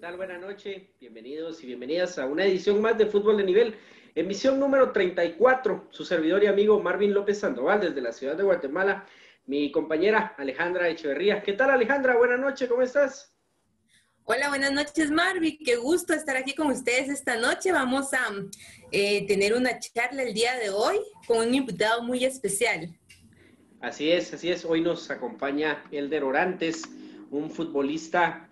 tal? 0.00 0.16
Buenas 0.16 0.40
noches, 0.40 0.82
bienvenidos 0.98 1.62
y 1.62 1.66
bienvenidas 1.66 2.18
a 2.18 2.24
una 2.24 2.46
edición 2.46 2.80
más 2.80 2.96
de 2.96 3.04
Fútbol 3.04 3.36
de 3.36 3.44
Nivel, 3.44 3.76
emisión 4.14 4.58
número 4.58 4.92
34. 4.92 5.88
Su 5.90 6.06
servidor 6.06 6.42
y 6.42 6.46
amigo 6.46 6.80
Marvin 6.80 7.12
López 7.12 7.40
Sandoval 7.40 7.82
desde 7.82 8.00
la 8.00 8.10
ciudad 8.10 8.34
de 8.34 8.42
Guatemala, 8.42 9.04
mi 9.44 9.70
compañera 9.70 10.34
Alejandra 10.38 10.88
Echeverría. 10.88 11.42
¿Qué 11.42 11.52
tal 11.52 11.68
Alejandra? 11.68 12.16
Buenas 12.16 12.40
noches, 12.40 12.66
¿cómo 12.66 12.80
estás? 12.80 13.34
Hola, 14.24 14.48
buenas 14.48 14.72
noches 14.72 15.10
Marvin, 15.10 15.58
qué 15.62 15.76
gusto 15.76 16.14
estar 16.14 16.34
aquí 16.34 16.54
con 16.54 16.68
ustedes 16.68 17.10
esta 17.10 17.36
noche. 17.36 17.70
Vamos 17.70 18.14
a 18.14 18.32
eh, 18.92 19.26
tener 19.26 19.52
una 19.52 19.78
charla 19.80 20.22
el 20.22 20.32
día 20.32 20.56
de 20.56 20.70
hoy 20.70 20.96
con 21.26 21.46
un 21.46 21.54
invitado 21.54 22.02
muy 22.02 22.24
especial. 22.24 22.88
Así 23.82 24.10
es, 24.10 24.32
así 24.32 24.50
es. 24.50 24.64
Hoy 24.64 24.80
nos 24.80 25.10
acompaña 25.10 25.84
Elder 25.90 26.24
Orantes, 26.24 26.84
un 27.30 27.50
futbolista 27.50 28.49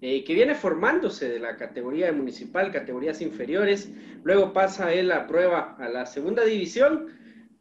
eh, 0.00 0.22
que 0.22 0.34
viene 0.34 0.54
formándose 0.54 1.28
de 1.28 1.40
la 1.40 1.56
categoría 1.56 2.12
municipal, 2.12 2.70
categorías 2.70 3.20
inferiores, 3.20 3.90
luego 4.22 4.52
pasa 4.52 4.92
él 4.92 5.10
a 5.10 5.26
prueba 5.26 5.76
a 5.78 5.88
la 5.88 6.06
segunda 6.06 6.44
división 6.44 7.08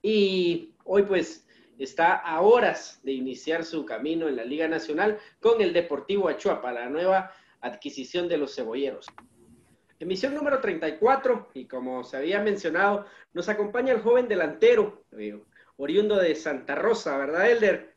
y 0.03 0.75
hoy 0.83 1.03
pues 1.03 1.47
está 1.79 2.13
a 2.15 2.41
horas 2.41 2.99
de 3.03 3.13
iniciar 3.13 3.63
su 3.63 3.85
camino 3.85 4.27
en 4.27 4.35
la 4.35 4.45
Liga 4.45 4.67
Nacional 4.67 5.17
con 5.39 5.61
el 5.61 5.73
Deportivo 5.73 6.27
Achuapa, 6.29 6.71
la 6.71 6.89
nueva 6.89 7.31
adquisición 7.61 8.27
de 8.27 8.37
los 8.37 8.55
cebolleros. 8.55 9.07
Emisión 9.99 10.35
número 10.35 10.59
34 10.59 11.49
y 11.55 11.65
como 11.65 12.03
se 12.03 12.17
había 12.17 12.39
mencionado, 12.39 13.05
nos 13.33 13.49
acompaña 13.49 13.93
el 13.93 14.01
joven 14.01 14.27
delantero, 14.27 15.03
eh, 15.17 15.41
oriundo 15.77 16.17
de 16.17 16.35
Santa 16.35 16.75
Rosa, 16.75 17.17
¿verdad, 17.17 17.49
Elder? 17.49 17.95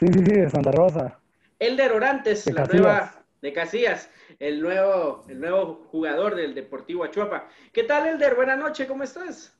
Sí, 0.00 0.08
sí, 0.08 0.18
sí, 0.18 0.32
de 0.32 0.50
Santa 0.50 0.72
Rosa. 0.72 1.20
Elder 1.58 1.92
Orantes, 1.92 2.46
la 2.52 2.64
nueva 2.64 3.24
de 3.40 3.52
Casillas, 3.52 4.10
el 4.38 4.60
nuevo, 4.60 5.24
el 5.28 5.40
nuevo 5.40 5.86
jugador 5.90 6.34
del 6.34 6.54
Deportivo 6.54 7.04
Achuapa. 7.04 7.48
¿Qué 7.72 7.84
tal, 7.84 8.06
Elder? 8.06 8.34
Buenas 8.34 8.58
noches, 8.58 8.86
¿cómo 8.86 9.02
estás? 9.02 9.56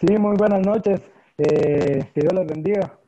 Sí, 0.00 0.16
muy 0.16 0.36
buenas 0.36 0.66
noches. 0.66 1.00
Eh, 1.36 2.10
que 2.14 2.20
Dios 2.20 2.32
les 2.32 2.46
bendiga. 2.46 2.98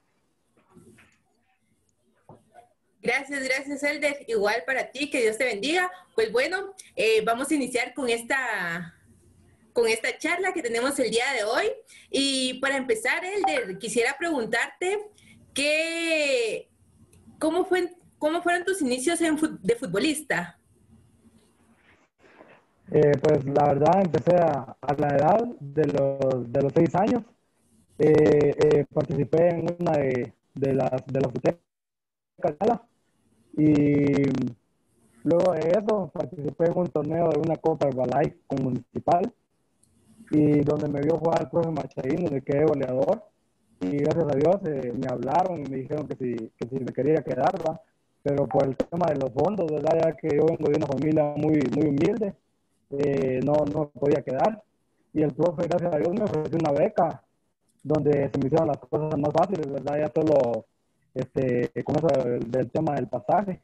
Gracias, 3.00 3.42
gracias, 3.42 3.82
Elder. 3.82 4.24
Igual 4.28 4.62
para 4.66 4.90
ti, 4.90 5.10
que 5.10 5.22
Dios 5.22 5.38
te 5.38 5.44
bendiga. 5.44 5.90
Pues 6.14 6.30
bueno, 6.30 6.74
eh, 6.94 7.22
vamos 7.24 7.50
a 7.50 7.54
iniciar 7.54 7.94
con 7.94 8.08
esta 8.08 8.94
con 9.72 9.88
esta 9.88 10.16
charla 10.18 10.52
que 10.52 10.62
tenemos 10.62 10.98
el 10.98 11.10
día 11.10 11.32
de 11.36 11.44
hoy. 11.44 11.66
Y 12.10 12.54
para 12.60 12.76
empezar, 12.76 13.22
Elder, 13.24 13.78
quisiera 13.78 14.16
preguntarte 14.18 14.98
qué, 15.54 16.68
cómo, 17.38 17.64
fue, 17.64 17.94
cómo 18.18 18.42
fueron 18.42 18.64
tus 18.64 18.80
inicios 18.82 19.18
de 19.18 19.76
futbolista. 19.76 20.58
Eh, 22.90 23.12
pues 23.22 23.44
la 23.46 23.68
verdad 23.68 24.02
empecé 24.02 24.36
a, 24.36 24.76
la 24.98 25.08
edad 25.16 25.44
de 25.60 25.86
los, 25.86 26.52
de 26.52 26.62
los 26.62 26.72
seis 26.74 26.94
años. 26.94 27.22
Eh, 27.98 28.54
eh, 28.58 28.84
participé 28.92 29.48
en 29.48 29.76
una 29.80 29.92
de, 29.92 30.32
de 30.54 30.74
las 30.74 31.06
de 31.06 31.20
las 31.20 31.32
y 33.56 34.24
luego 35.24 35.52
de 35.52 35.70
eso 35.70 36.10
participé 36.12 36.66
en 36.66 36.78
un 36.78 36.88
torneo 36.88 37.28
de 37.30 37.38
una 37.38 37.56
Copa 37.56 37.88
Herbalife 37.88 38.38
con 38.46 38.64
Municipal 38.64 39.32
y 40.32 40.60
donde 40.60 40.88
me 40.88 41.00
vio 41.00 41.18
jugar 41.18 41.42
el 41.42 41.48
profe 41.50 41.70
Machaín, 41.70 42.24
donde 42.24 42.42
quedé 42.42 42.64
goleador. 42.64 43.22
Y 43.80 43.98
gracias 43.98 44.24
a 44.24 44.36
Dios 44.36 44.56
eh, 44.64 44.92
me 44.96 45.06
hablaron 45.08 45.60
y 45.60 45.68
me 45.68 45.76
dijeron 45.76 46.08
que 46.08 46.16
si, 46.16 46.34
que 46.56 46.68
si 46.68 46.76
me 46.76 46.92
quería 46.92 47.22
quedar, 47.22 47.52
¿va? 47.68 47.80
pero 48.22 48.46
por 48.46 48.64
el 48.64 48.76
tema 48.76 49.06
de 49.06 49.16
los 49.16 49.30
fondos, 49.32 49.70
¿verdad? 49.70 49.98
ya 50.04 50.12
que 50.16 50.36
yo 50.36 50.46
vengo 50.46 50.70
de 50.70 50.76
una 50.76 50.86
familia 50.86 51.34
muy, 51.36 51.60
muy 51.76 51.88
humilde, 51.88 52.34
eh, 52.90 53.40
no, 53.44 53.52
no 53.72 53.88
podía 53.88 54.22
quedar. 54.22 54.62
Y 55.12 55.22
el 55.22 55.34
profe, 55.34 55.66
gracias 55.68 55.94
a 55.94 55.98
Dios, 55.98 56.14
me 56.14 56.24
ofreció 56.24 56.58
una 56.58 56.72
beca 56.72 57.22
donde 57.82 58.30
se 58.30 58.38
me 58.38 58.46
hicieron 58.46 58.68
las 58.68 58.78
cosas 58.78 59.18
más 59.18 59.32
fáciles, 59.32 59.70
¿verdad? 59.70 59.98
Ya 59.98 60.12
solo 60.14 60.64
este, 61.14 61.70
con 61.84 61.96
eso 61.96 62.06
del, 62.06 62.50
del 62.50 62.70
tema 62.70 62.94
del 62.94 63.08
pasaje. 63.08 63.60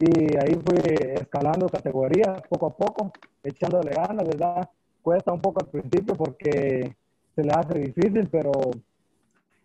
Y 0.00 0.36
ahí 0.38 0.54
fui 0.54 0.78
escalando 1.14 1.68
categorías 1.68 2.42
poco 2.48 2.66
a 2.66 2.76
poco, 2.76 3.12
echándole 3.44 3.92
ganas, 3.92 4.26
¿verdad? 4.26 4.68
Cuesta 5.04 5.32
un 5.32 5.40
poco 5.40 5.60
al 5.60 5.68
principio 5.68 6.16
porque 6.16 6.96
se 7.36 7.44
le 7.44 7.52
hace 7.52 7.78
difícil, 7.78 8.26
pero 8.30 8.52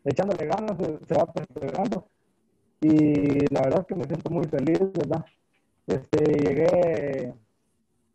echándole 0.03 0.45
ganas 0.45 0.77
se, 1.07 1.15
va 1.15 1.25
perseverando. 1.31 2.05
Y 2.81 3.53
la 3.53 3.61
verdad 3.61 3.79
es 3.81 3.87
que 3.87 3.95
me 3.95 4.03
siento 4.03 4.29
muy 4.29 4.45
feliz, 4.47 4.79
¿verdad? 4.79 5.25
Este, 5.87 6.23
llegué 6.43 7.33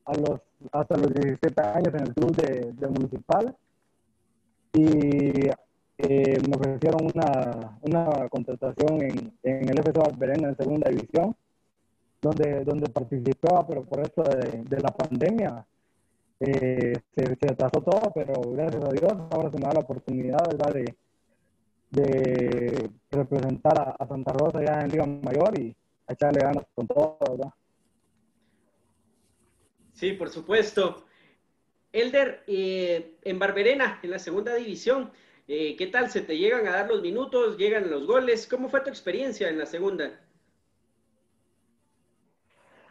a 0.04 0.12
los, 0.14 0.40
hasta 0.70 0.96
los 0.98 1.12
17 1.14 1.62
años 1.62 1.94
en 1.94 2.00
el 2.02 2.14
club 2.14 2.36
de, 2.36 2.88
municipal 2.88 3.56
y 4.74 5.48
eh, 5.98 6.38
me 6.48 6.56
ofrecieron 6.56 7.10
una, 7.14 7.78
una 7.82 8.28
contratación 8.28 9.02
en, 9.02 9.32
en 9.42 9.68
el 9.68 9.78
FC 9.78 9.98
Barberena 9.98 10.48
en 10.48 10.56
segunda 10.56 10.90
división, 10.90 11.34
donde, 12.20 12.64
donde 12.64 12.90
participaba, 12.90 13.66
pero 13.66 13.84
por 13.84 14.00
esto 14.00 14.22
de, 14.24 14.62
de 14.64 14.80
la 14.80 14.90
pandemia 14.90 15.64
eh, 16.40 17.00
se, 17.14 17.36
se 17.36 17.50
atrasó 17.50 17.80
todo, 17.80 18.12
pero 18.14 18.34
gracias 18.52 18.84
a 18.84 18.92
Dios 18.92 19.12
ahora 19.30 19.50
se 19.50 19.58
me 19.58 19.66
da 19.66 19.74
la 19.74 19.80
oportunidad, 19.80 20.46
¿verdad? 20.46 20.72
De, 20.74 20.96
de 21.94 22.90
representar 23.10 23.96
a, 23.98 24.06
Santa 24.06 24.32
Rosa 24.32 24.64
ya 24.64 24.80
en 24.80 24.90
Liga 24.90 25.06
Mayor 25.06 25.58
y 25.58 25.74
echarle 26.08 26.40
ganas 26.40 26.66
con 26.74 26.86
todo, 26.86 27.18
¿verdad? 27.30 27.52
Sí, 29.92 30.12
por 30.12 30.28
supuesto. 30.28 31.04
Elder, 31.92 32.42
eh, 32.48 33.16
en 33.22 33.38
Barberena, 33.38 34.00
en 34.02 34.10
la 34.10 34.18
segunda 34.18 34.54
división, 34.56 35.12
eh, 35.46 35.76
¿qué 35.76 35.86
tal? 35.86 36.10
¿Se 36.10 36.22
te 36.22 36.36
llegan 36.36 36.66
a 36.66 36.72
dar 36.72 36.88
los 36.88 37.00
minutos? 37.00 37.56
¿Llegan 37.56 37.88
los 37.88 38.06
goles? 38.06 38.48
¿Cómo 38.48 38.68
fue 38.68 38.80
tu 38.80 38.90
experiencia 38.90 39.48
en 39.48 39.58
la 39.58 39.66
segunda? 39.66 40.20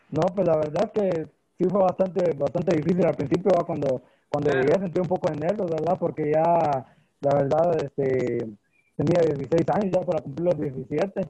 No, 0.09 0.21
pues 0.33 0.47
la 0.47 0.57
verdad 0.57 0.91
que 0.93 1.27
sí 1.57 1.65
fue 1.69 1.81
bastante, 1.81 2.33
bastante 2.37 2.77
difícil 2.77 3.05
al 3.05 3.15
principio, 3.15 3.51
cuando, 3.65 4.01
cuando 4.29 4.51
llegué 4.51 4.79
sentí 4.79 4.99
un 4.99 5.07
poco 5.07 5.31
de 5.31 5.37
nervios, 5.37 5.69
¿verdad? 5.69 5.97
Porque 5.99 6.31
ya, 6.31 6.85
la 7.21 7.35
verdad, 7.35 7.83
este, 7.83 8.47
tenía 8.95 9.21
16 9.35 9.63
años 9.73 9.91
ya 9.91 10.01
para 10.01 10.21
cumplir 10.21 10.45
los 10.45 10.59
17 10.59 11.21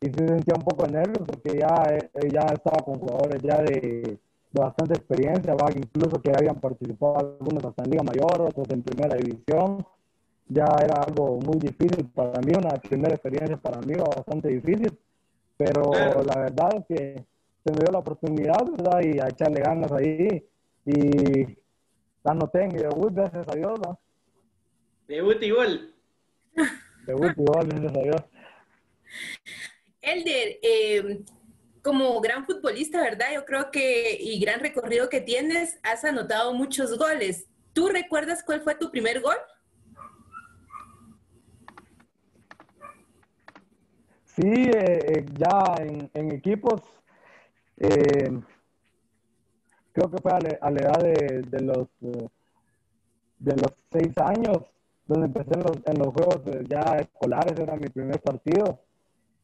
y 0.00 0.06
sí 0.06 0.12
sentía 0.16 0.54
un 0.54 0.62
poco 0.62 0.84
de 0.86 0.92
nervios 0.92 1.26
porque 1.26 1.58
ya, 1.58 1.84
eh, 1.90 2.28
ya 2.32 2.40
estaba 2.52 2.84
con 2.84 2.98
jugadores 2.98 3.40
ya 3.42 3.62
de, 3.62 4.18
bastante 4.52 4.94
experiencia, 4.94 5.54
¿va? 5.54 5.70
incluso 5.74 6.20
que 6.20 6.30
habían 6.30 6.60
participado 6.60 7.36
algunos 7.40 7.64
hasta 7.64 7.84
en 7.84 7.90
Liga 7.90 8.02
Mayor, 8.02 8.42
otros 8.42 8.68
en 8.70 8.82
Primera 8.82 9.16
División. 9.16 9.86
Ya 10.48 10.66
era 10.84 11.00
algo 11.00 11.38
muy 11.40 11.58
difícil 11.58 12.04
para 12.14 12.38
mí, 12.40 12.52
una 12.54 12.70
primera 12.70 13.14
experiencia 13.14 13.56
para 13.56 13.80
mí 13.80 13.94
bastante 13.94 14.48
difícil, 14.48 14.98
pero 15.56 15.92
la 16.26 16.40
verdad 16.40 16.76
es 16.76 16.84
que 16.86 17.24
se 17.64 17.72
me 17.72 17.78
dio 17.78 17.92
la 17.92 17.98
oportunidad, 17.98 18.64
¿verdad? 18.70 19.00
Y 19.02 19.20
a 19.20 19.28
echarle 19.28 19.60
ganas 19.60 19.92
ahí. 19.92 20.44
Y 20.84 21.58
anoté 22.24 22.62
en 22.62 22.72
mi 22.72 22.78
debut, 22.78 23.12
gracias 23.14 23.48
a 23.48 23.54
Dios, 23.54 23.78
¿no? 23.80 24.00
Debut 25.06 25.42
y 25.42 25.50
gol. 25.50 25.94
Debut 27.06 27.32
y 27.36 27.42
gol, 27.42 27.68
gracias 27.68 27.96
a 27.96 28.00
Dios. 28.00 28.22
Elder, 30.00 30.58
eh, 30.62 31.24
como 31.82 32.20
gran 32.20 32.44
futbolista, 32.44 33.00
¿verdad? 33.00 33.26
Yo 33.34 33.44
creo 33.44 33.70
que, 33.70 34.16
y 34.20 34.40
gran 34.40 34.60
recorrido 34.60 35.08
que 35.08 35.20
tienes, 35.20 35.78
has 35.82 36.04
anotado 36.04 36.54
muchos 36.54 36.98
goles. 36.98 37.46
¿Tú 37.72 37.88
recuerdas 37.88 38.42
cuál 38.42 38.60
fue 38.62 38.74
tu 38.74 38.90
primer 38.90 39.20
gol? 39.20 39.36
Sí, 44.24 44.48
eh, 44.48 44.98
eh, 45.08 45.26
ya 45.36 45.74
en, 45.78 46.10
en, 46.14 46.32
equipos 46.32 46.80
eh, 47.82 48.40
creo 49.92 50.10
que 50.10 50.22
fue 50.22 50.32
a, 50.32 50.70
la 50.70 50.80
edad 50.80 51.02
de, 51.02 51.60
los 51.60 51.88
eh, 52.02 52.28
de 53.40 53.56
los 53.56 53.72
seis 53.90 54.16
años, 54.18 54.58
donde 55.08 55.26
empecé 55.26 55.50
en 55.54 55.98
los, 55.98 56.08
juegos 56.14 56.40
eh, 56.46 56.64
ya 56.68 56.96
escolares, 56.98 57.58
era 57.58 57.74
mi 57.74 57.88
primer 57.88 58.20
partido. 58.20 58.78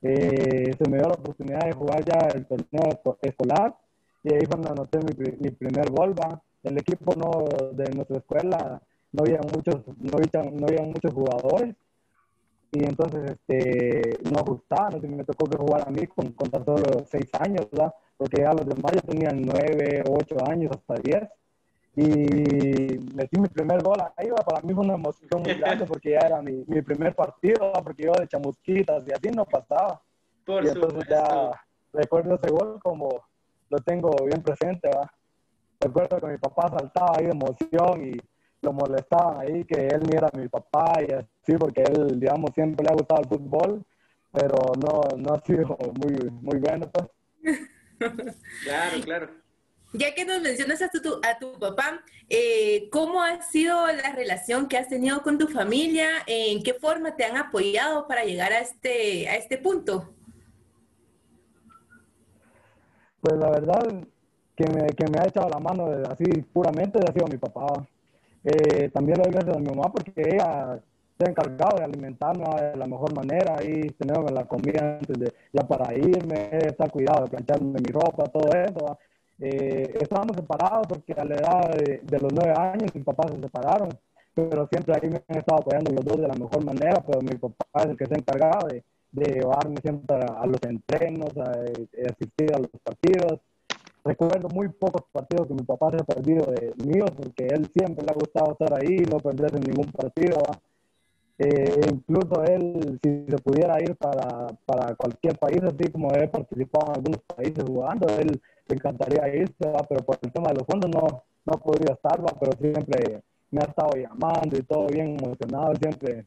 se 0.01 0.89
me 0.89 0.99
dio 0.99 1.09
la 1.09 1.15
oportunidad 1.15 1.67
de 1.67 1.73
jugar 1.73 2.05
ya 2.05 2.29
el 2.29 2.47
torneo 2.47 3.01
escolar 3.23 3.77
y 4.23 4.33
ahí 4.35 4.47
fue 4.47 4.57
donde 4.57 4.71
anoté 4.71 4.99
mi, 5.01 5.51
primer 5.51 5.91
gol. 5.91 6.15
El 6.63 6.79
equipo 6.79 7.15
no 7.17 7.45
de 7.73 7.91
nuestra 7.93 8.19
escuela 8.19 8.81
no 9.11 9.23
había 9.25 9.41
muchos, 9.53 9.83
no 9.99 10.13
había, 10.17 10.51
no 10.51 10.67
había 10.67 10.83
muchos 10.83 11.13
jugadores 11.13 11.75
y 12.71 12.85
entonces 12.85 13.33
este, 13.33 14.19
no 14.31 14.41
ajustaba, 14.41 14.91
me 15.01 15.25
tocó 15.25 15.47
que 15.47 15.57
jugar 15.57 15.89
a 15.89 15.91
mí 15.91 16.07
con, 16.07 16.33
con 16.33 16.51
tan 16.51 16.65
solo 16.65 17.05
seis 17.11 17.29
años. 17.41 17.67
Porque 18.19 18.43
ya 18.43 18.53
los 18.53 18.67
demás 18.67 18.93
ya 18.93 19.01
tenían 19.01 19.41
nueve, 19.41 20.03
ocho 20.11 20.37
años, 20.47 20.73
hasta 20.73 20.95
diez. 21.03 21.23
y 21.95 22.99
metí 23.15 23.41
mi 23.41 23.49
primer 23.49 23.83
gol 23.83 23.99
ahí, 24.17 24.29
para 24.45 24.61
mí 24.63 24.75
fue 24.75 24.85
una 24.85 24.95
emoción 24.95 25.43
muy 25.43 25.55
grande 25.55 25.85
porque 25.89 26.11
ya 26.11 26.27
era 26.27 26.43
mi, 26.43 26.65
mi 26.67 26.83
primer 26.83 27.15
partido, 27.15 27.73
porque 27.83 28.03
yo 28.03 28.13
de 28.13 28.29
chamusquitas 28.29 29.05
y 29.07 29.13
así 29.13 29.31
no 29.31 29.45
pasaba. 29.45 30.03
Por 30.45 30.65
y 30.65 30.69
entonces 30.69 31.05
ya 31.09 31.51
recuerdo 31.93 32.35
ese 32.35 32.51
gol 32.51 32.81
como 32.83 33.23
lo 33.71 33.79
tengo 33.79 34.11
bien 34.27 34.43
presente, 34.43 34.91
¿va? 34.91 35.11
Recuerdo 35.81 36.19
que 36.21 36.27
mi 36.27 36.39
papá 36.39 36.69
saltaba 36.69 37.13
ahí 37.17 37.27
de 37.27 37.31
emoción 37.31 38.05
y 38.05 38.17
lo 38.63 38.73
molestaban 38.73 39.41
ahí, 39.41 39.65
que 39.65 39.87
él 39.87 40.03
ni 40.09 40.17
era 40.17 40.29
mi 40.35 40.49
papá 40.49 41.01
y 41.07 41.13
así, 41.13 41.57
porque 41.57 41.83
él, 41.83 42.19
digamos, 42.19 42.51
siempre 42.53 42.85
le 42.85 42.91
ha 42.91 42.97
gustado 42.97 43.21
el 43.21 43.29
fútbol, 43.29 43.85
pero 44.33 44.57
no, 44.83 45.17
no 45.17 45.35
ha 45.35 45.41
sido 45.43 45.77
muy, 45.95 46.31
muy 46.31 46.59
bueno, 46.59 46.89
pues. 46.93 47.09
Claro, 48.65 49.01
claro. 49.05 49.31
Ya 49.95 50.15
que 50.15 50.25
nos 50.25 50.43
mencionas 50.43 50.83
a 50.83 50.89
tu, 50.91 50.99
a 51.23 51.39
tu 51.39 51.59
papá, 51.59 52.03
eh, 52.29 52.89
¿cómo 52.91 53.23
ha 53.23 53.41
sido 53.43 53.87
la 53.87 54.13
relación 54.13 54.69
que 54.69 54.77
has 54.77 54.89
tenido 54.89 55.23
con 55.23 55.39
tu 55.39 55.49
familia? 55.49 56.09
¿En 56.27 56.63
qué 56.63 56.75
forma 56.75 57.17
te 57.17 57.25
han 57.25 57.37
apoyado 57.39 58.07
para 58.07 58.25
llegar 58.25 58.53
a 58.53 58.61
este, 58.61 59.29
a 59.29 59.37
este 59.37 59.57
punto? 59.57 60.13
Pues 63.21 63.37
la 63.39 63.51
verdad, 63.51 64.05
que 64.55 64.67
me, 64.69 64.87
que 64.89 65.11
me 65.11 65.19
ha 65.21 65.27
echado 65.27 65.49
la 65.49 65.59
mano 65.59 65.87
así 66.11 66.25
puramente 66.53 66.99
ha 66.99 67.13
sido 67.13 67.27
mi 67.27 67.39
papá. 67.39 67.87
Eh, 68.45 68.91
también 68.91 69.19
le 69.19 69.25
doy 69.25 69.33
gracias 69.33 69.57
a 69.57 69.61
mi 69.61 69.67
mamá 69.67 69.91
porque 69.93 70.13
ella 70.17 70.81
se 71.19 71.25
ha 71.27 71.31
encargado 71.31 71.79
de 71.79 71.85
alimentarme 71.85 72.45
de 72.45 72.77
la 72.77 72.87
mejor 72.87 73.13
manera 73.15 73.57
y 73.63 73.91
tenerme 73.91 74.31
la 74.31 74.45
comida 74.45 74.99
antes 75.01 75.19
de 75.19 75.33
ya 75.53 75.67
para 75.67 75.93
irme, 75.95 76.49
está 76.53 76.89
cuidado 76.89 77.25
de 77.25 77.31
plancharme 77.31 77.81
mi 77.81 77.91
ropa, 77.91 78.25
todo 78.25 78.49
eso. 78.53 78.99
Eh, 79.41 79.99
estábamos 80.01 80.37
separados 80.37 80.87
porque 80.89 81.13
a 81.13 81.25
la 81.25 81.35
edad 81.35 81.71
de, 81.77 82.19
los 82.19 82.33
nueve 82.33 82.55
años 82.57 82.95
mis 82.95 83.05
papás 83.05 83.33
se 83.33 83.41
separaron, 83.41 83.89
pero 84.35 84.69
siempre 84.69 84.95
ahí 84.95 85.11
me 85.11 85.23
han 85.29 85.39
estado 85.39 85.61
apoyando 85.61 85.93
los 85.93 86.05
dos 86.05 86.21
de 86.21 86.29
la 86.29 86.35
mejor 86.35 86.65
manera, 86.65 87.05
pero 87.05 87.21
mi 87.21 87.37
papá 87.37 87.67
es 87.75 87.87
el 87.87 87.97
que 87.97 88.07
se 88.07 88.15
ha 88.15 88.19
encargado 88.19 88.69
de, 88.69 88.85
de 89.13 89.33
llevarme 89.35 89.77
siempre 89.83 90.17
a, 90.17 90.47
los 90.47 90.63
entrenos, 90.63 91.37
a, 91.37 91.51
asistir 92.11 92.55
a 92.55 92.59
los 92.59 92.71
partidos. 92.83 93.41
Recuerdo 94.05 94.49
muy 94.49 94.69
pocos 94.69 95.03
partidos 95.13 95.49
que 95.49 95.55
mi 95.55 95.65
papá 95.65 95.91
se 95.91 95.97
ha 95.97 96.05
perdido 96.05 96.47
de 96.47 96.73
míos, 96.87 97.11
porque 97.17 97.47
él 97.47 97.69
siempre 97.77 98.05
le 98.05 98.13
ha 98.13 98.15
gustado 98.15 98.53
estar 98.53 98.73
ahí, 98.75 98.99
no 99.11 99.19
perderse 99.19 99.57
en 99.57 99.65
ningún 99.65 99.91
partido. 99.93 100.39
Eh, 101.41 101.81
incluso 101.93 102.43
él, 102.45 102.99
si 103.01 103.25
se 103.29 103.39
pudiera 103.39 103.81
ir 103.81 103.95
para, 103.95 104.49
para 104.67 104.97
cualquier 104.97 105.39
país, 105.39 105.63
así 105.63 105.91
como 105.93 106.13
he 106.13 106.27
participado 106.27 106.87
en 106.89 106.97
algunos 106.97 107.23
países 107.23 107.65
jugando, 107.65 108.09
él 108.19 108.41
me 108.69 108.75
encantaría 108.75 109.37
irse, 109.37 109.55
pero 109.89 110.05
por 110.05 110.19
el 110.21 110.33
tema 110.33 110.49
de 110.49 110.55
los 110.55 110.67
fondos 110.67 110.91
no, 110.91 111.25
no 111.45 111.61
podría 111.61 111.95
estar, 111.95 112.21
pero 112.41 112.53
siempre 112.61 113.23
me 113.51 113.61
ha 113.61 113.65
estado 113.65 113.95
llamando 113.95 114.59
y 114.59 114.63
todo 114.63 114.89
bien 114.89 115.17
emocionado, 115.17 115.75
siempre 115.77 116.27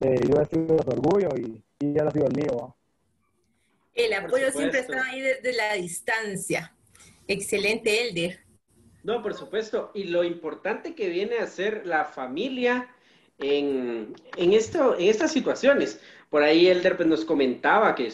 eh, 0.00 0.20
yo 0.28 0.40
he 0.40 0.46
sido 0.46 0.78
su 0.78 0.88
orgullo 0.88 1.28
y, 1.36 1.62
y 1.80 1.98
él 1.98 2.06
ha 2.06 2.10
sido 2.12 2.26
el 2.26 2.36
mío. 2.36 2.76
El 3.94 4.12
apoyo 4.12 4.50
siempre 4.52 4.78
está 4.78 5.04
ahí 5.06 5.20
desde 5.20 5.52
la 5.52 5.74
distancia. 5.74 6.72
Excelente, 7.26 8.08
Elder. 8.08 8.38
No, 9.02 9.22
por 9.22 9.34
supuesto. 9.34 9.90
Y 9.94 10.04
lo 10.04 10.22
importante 10.24 10.94
que 10.94 11.08
viene 11.08 11.38
a 11.38 11.46
ser 11.46 11.86
la 11.86 12.04
familia 12.04 12.88
en, 13.40 14.14
en, 14.36 14.52
esto, 14.52 14.98
en 14.98 15.08
estas 15.08 15.32
situaciones. 15.32 16.00
Por 16.28 16.42
ahí 16.42 16.68
Elder 16.68 16.96
pues, 16.96 17.08
nos 17.08 17.24
comentaba 17.24 17.94
que 17.94 18.12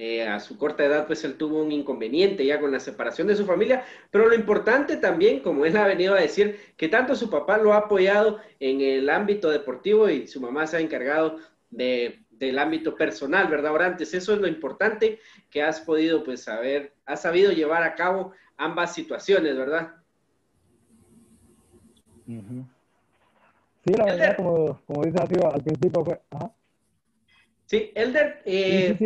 eh, 0.00 0.26
a 0.26 0.38
su 0.38 0.56
corta 0.56 0.84
edad, 0.84 1.08
pues 1.08 1.24
él 1.24 1.34
tuvo 1.34 1.60
un 1.60 1.72
inconveniente 1.72 2.46
ya 2.46 2.60
con 2.60 2.70
la 2.70 2.78
separación 2.78 3.26
de 3.26 3.34
su 3.34 3.44
familia, 3.44 3.84
pero 4.12 4.28
lo 4.28 4.34
importante 4.34 4.96
también, 4.96 5.40
como 5.40 5.66
él 5.66 5.76
ha 5.76 5.88
venido 5.88 6.14
a 6.14 6.20
decir, 6.20 6.56
que 6.76 6.88
tanto 6.88 7.16
su 7.16 7.28
papá 7.28 7.58
lo 7.58 7.72
ha 7.72 7.78
apoyado 7.78 8.38
en 8.60 8.80
el 8.80 9.10
ámbito 9.10 9.50
deportivo 9.50 10.08
y 10.08 10.28
su 10.28 10.40
mamá 10.40 10.68
se 10.68 10.76
ha 10.76 10.80
encargado 10.80 11.38
de, 11.70 12.22
del 12.30 12.60
ámbito 12.60 12.94
personal, 12.94 13.48
¿verdad, 13.48 13.72
Orantes? 13.72 14.14
Eso 14.14 14.34
es 14.34 14.40
lo 14.40 14.46
importante 14.46 15.18
que 15.50 15.62
has 15.62 15.80
podido, 15.80 16.22
pues, 16.22 16.44
saber, 16.44 16.94
has 17.04 17.22
sabido 17.22 17.50
llevar 17.50 17.82
a 17.82 17.96
cabo 17.96 18.32
ambas 18.56 18.94
situaciones, 18.94 19.56
¿verdad? 19.56 19.96
Sí, 23.88 23.94
la 23.94 24.04
verdad, 24.04 24.36
como, 24.36 24.80
como 24.86 25.04
dice 25.04 25.18
al 25.18 25.62
principio, 25.62 26.04
fue... 26.04 26.20
Sí, 27.64 27.90
Elder, 27.94 28.42
eh, 28.44 28.98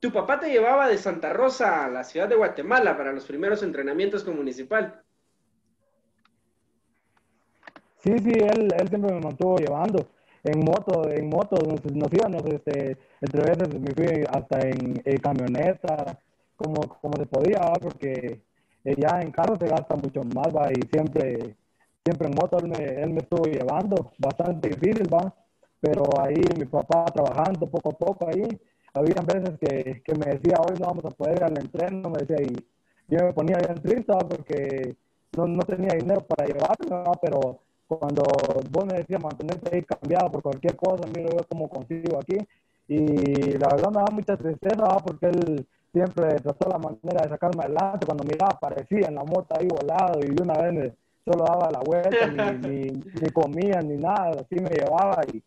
tu 0.00 0.12
papá 0.12 0.40
te 0.40 0.48
llevaba 0.48 0.88
de 0.88 0.98
Santa 0.98 1.32
Rosa 1.32 1.84
a 1.84 1.88
la 1.88 2.02
ciudad 2.02 2.28
de 2.28 2.36
Guatemala 2.36 2.96
para 2.96 3.12
los 3.12 3.24
primeros 3.24 3.62
entrenamientos 3.62 4.24
con 4.24 4.36
municipal. 4.36 5.02
Sí, 8.02 8.18
sí, 8.18 8.30
él, 8.30 8.72
él 8.76 8.88
siempre 8.88 9.12
me 9.12 9.20
mantuvo 9.20 9.56
llevando 9.58 10.08
en 10.46 10.60
moto, 10.60 11.08
en 11.08 11.28
moto 11.28 11.56
nos, 11.56 11.84
nos 11.92 12.12
íbamos, 12.12 12.42
este, 12.46 12.96
entre 13.20 13.42
veces 13.42 13.80
me 13.80 13.92
fui 13.94 14.24
hasta 14.30 14.60
en, 14.60 14.94
camioneta, 15.20 16.18
como, 16.56 16.80
como 17.00 17.16
se 17.16 17.26
podía, 17.26 17.60
porque 17.80 18.40
ya 18.84 19.20
en 19.20 19.32
carro 19.32 19.56
se 19.58 19.68
gasta 19.68 19.96
mucho 19.96 20.22
más, 20.34 20.54
va, 20.54 20.70
y 20.72 20.80
siempre, 20.90 21.56
siempre 22.06 22.28
en 22.28 22.34
moto 22.36 22.58
él 22.58 22.68
me, 22.68 22.84
él 22.84 23.10
me 23.10 23.18
estuvo 23.18 23.44
llevando, 23.46 24.12
bastante 24.18 24.68
difícil, 24.68 25.12
va, 25.12 25.34
pero 25.80 26.04
ahí 26.20 26.40
mi 26.56 26.64
papá 26.66 27.04
trabajando 27.06 27.68
poco 27.68 27.90
a 27.90 27.98
poco 27.98 28.28
ahí, 28.28 28.46
había 28.94 29.20
veces 29.22 29.58
que, 29.58 30.02
que, 30.04 30.14
me 30.14 30.26
decía, 30.34 30.56
hoy 30.60 30.76
no 30.78 30.86
vamos 30.86 31.04
a 31.04 31.10
poder 31.10 31.38
ir 31.38 31.44
al 31.44 31.58
entreno, 31.58 32.08
me 32.08 32.24
decía, 32.24 32.40
y 32.46 32.54
yo 33.08 33.24
me 33.26 33.32
ponía 33.32 33.56
bien 33.58 33.74
triste 33.82 34.12
porque 34.30 34.96
no, 35.36 35.46
no 35.48 35.62
tenía 35.64 35.94
dinero 35.98 36.22
para 36.22 36.46
llevarme, 36.46 37.12
pero 37.20 37.60
cuando 37.88 38.22
vos 38.70 38.86
me 38.86 38.98
decías 38.98 39.22
mantenerte 39.22 39.74
ahí 39.74 39.82
cambiado 39.82 40.30
por 40.30 40.42
cualquier 40.42 40.76
cosa, 40.76 41.08
miro 41.14 41.30
yo 41.30 41.44
cómo 41.48 41.68
consigo 41.68 42.18
aquí, 42.18 42.38
y 42.88 42.98
la 43.58 43.68
verdad 43.68 43.90
me 43.90 44.00
da 44.00 44.12
mucha 44.12 44.36
tristeza 44.36 44.86
porque 45.04 45.26
él 45.26 45.66
siempre 45.92 46.36
trató 46.36 46.68
la 46.68 46.78
manera 46.78 47.22
de 47.24 47.30
sacarme 47.30 47.64
adelante, 47.64 48.06
cuando 48.06 48.22
miraba 48.22 48.52
aparecía 48.52 49.08
en 49.08 49.16
la 49.16 49.24
moto 49.24 49.54
ahí 49.58 49.66
volado 49.66 50.20
y 50.20 50.40
una 50.40 50.54
vez 50.62 50.72
me, 50.72 51.05
solo 51.26 51.44
daba 51.44 51.70
la 51.70 51.80
vuelta, 51.80 52.26
ni, 52.28 52.68
ni, 52.68 52.90
ni 52.90 53.30
comía 53.30 53.82
ni 53.82 53.96
nada, 53.96 54.40
así 54.40 54.60
me 54.60 54.70
llevaba 54.70 55.20
y 55.32 55.42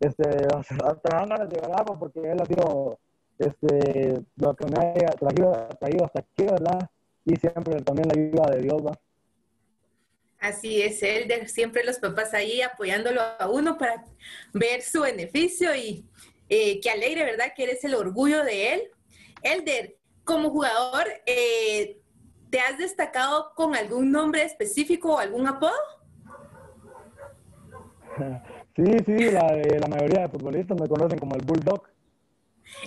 este, 0.00 0.46
hasta 0.84 1.18
ganas 1.18 1.48
de 1.48 1.60
verdad, 1.60 1.84
porque 1.98 2.20
él 2.20 2.40
ha 2.40 2.46
sido 2.46 2.98
este, 3.38 4.20
lo 4.36 4.54
que 4.54 4.66
me 4.66 4.78
ha 4.78 5.12
traído, 5.12 5.68
traído 5.80 6.04
hasta 6.04 6.20
aquí, 6.20 6.44
¿verdad? 6.44 6.88
Y 7.24 7.36
siempre 7.36 7.82
también 7.82 8.08
la 8.08 8.14
ayuda 8.14 8.56
de 8.56 8.62
Dios, 8.62 8.86
¿va? 8.86 8.98
Así 10.40 10.80
es, 10.82 11.02
Elder, 11.02 11.48
siempre 11.48 11.84
los 11.84 11.98
papás 11.98 12.32
ahí 12.32 12.62
apoyándolo 12.62 13.20
a 13.20 13.48
uno 13.50 13.76
para 13.76 14.04
ver 14.52 14.82
su 14.82 15.00
beneficio 15.02 15.74
y 15.74 16.06
eh, 16.48 16.78
qué 16.80 16.90
alegre, 16.90 17.24
¿verdad? 17.24 17.52
Que 17.56 17.64
eres 17.64 17.82
el 17.82 17.96
orgullo 17.96 18.44
de 18.44 18.74
él. 18.74 18.82
Elder, 19.42 19.96
como 20.22 20.50
jugador, 20.50 21.06
eh, 21.26 21.98
¿te 22.50 22.60
has 22.60 22.78
destacado 22.78 23.52
con 23.54 23.74
algún 23.74 24.10
nombre 24.10 24.42
específico 24.42 25.14
o 25.14 25.18
algún 25.18 25.46
apodo? 25.46 25.72
Sí, 28.78 28.84
sí, 29.06 29.30
la, 29.32 29.56
la 29.56 29.88
mayoría 29.88 30.20
de 30.20 30.28
futbolistas 30.28 30.80
me 30.80 30.86
conocen 30.86 31.18
como 31.18 31.34
el 31.34 31.42
Bulldog. 31.44 31.82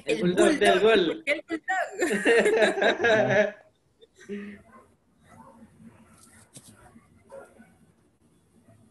El, 0.06 0.22
bulldog, 0.22 0.52
del 0.58 0.80
gol. 0.80 1.24
El 1.26 1.44
bulldog. 1.50 1.68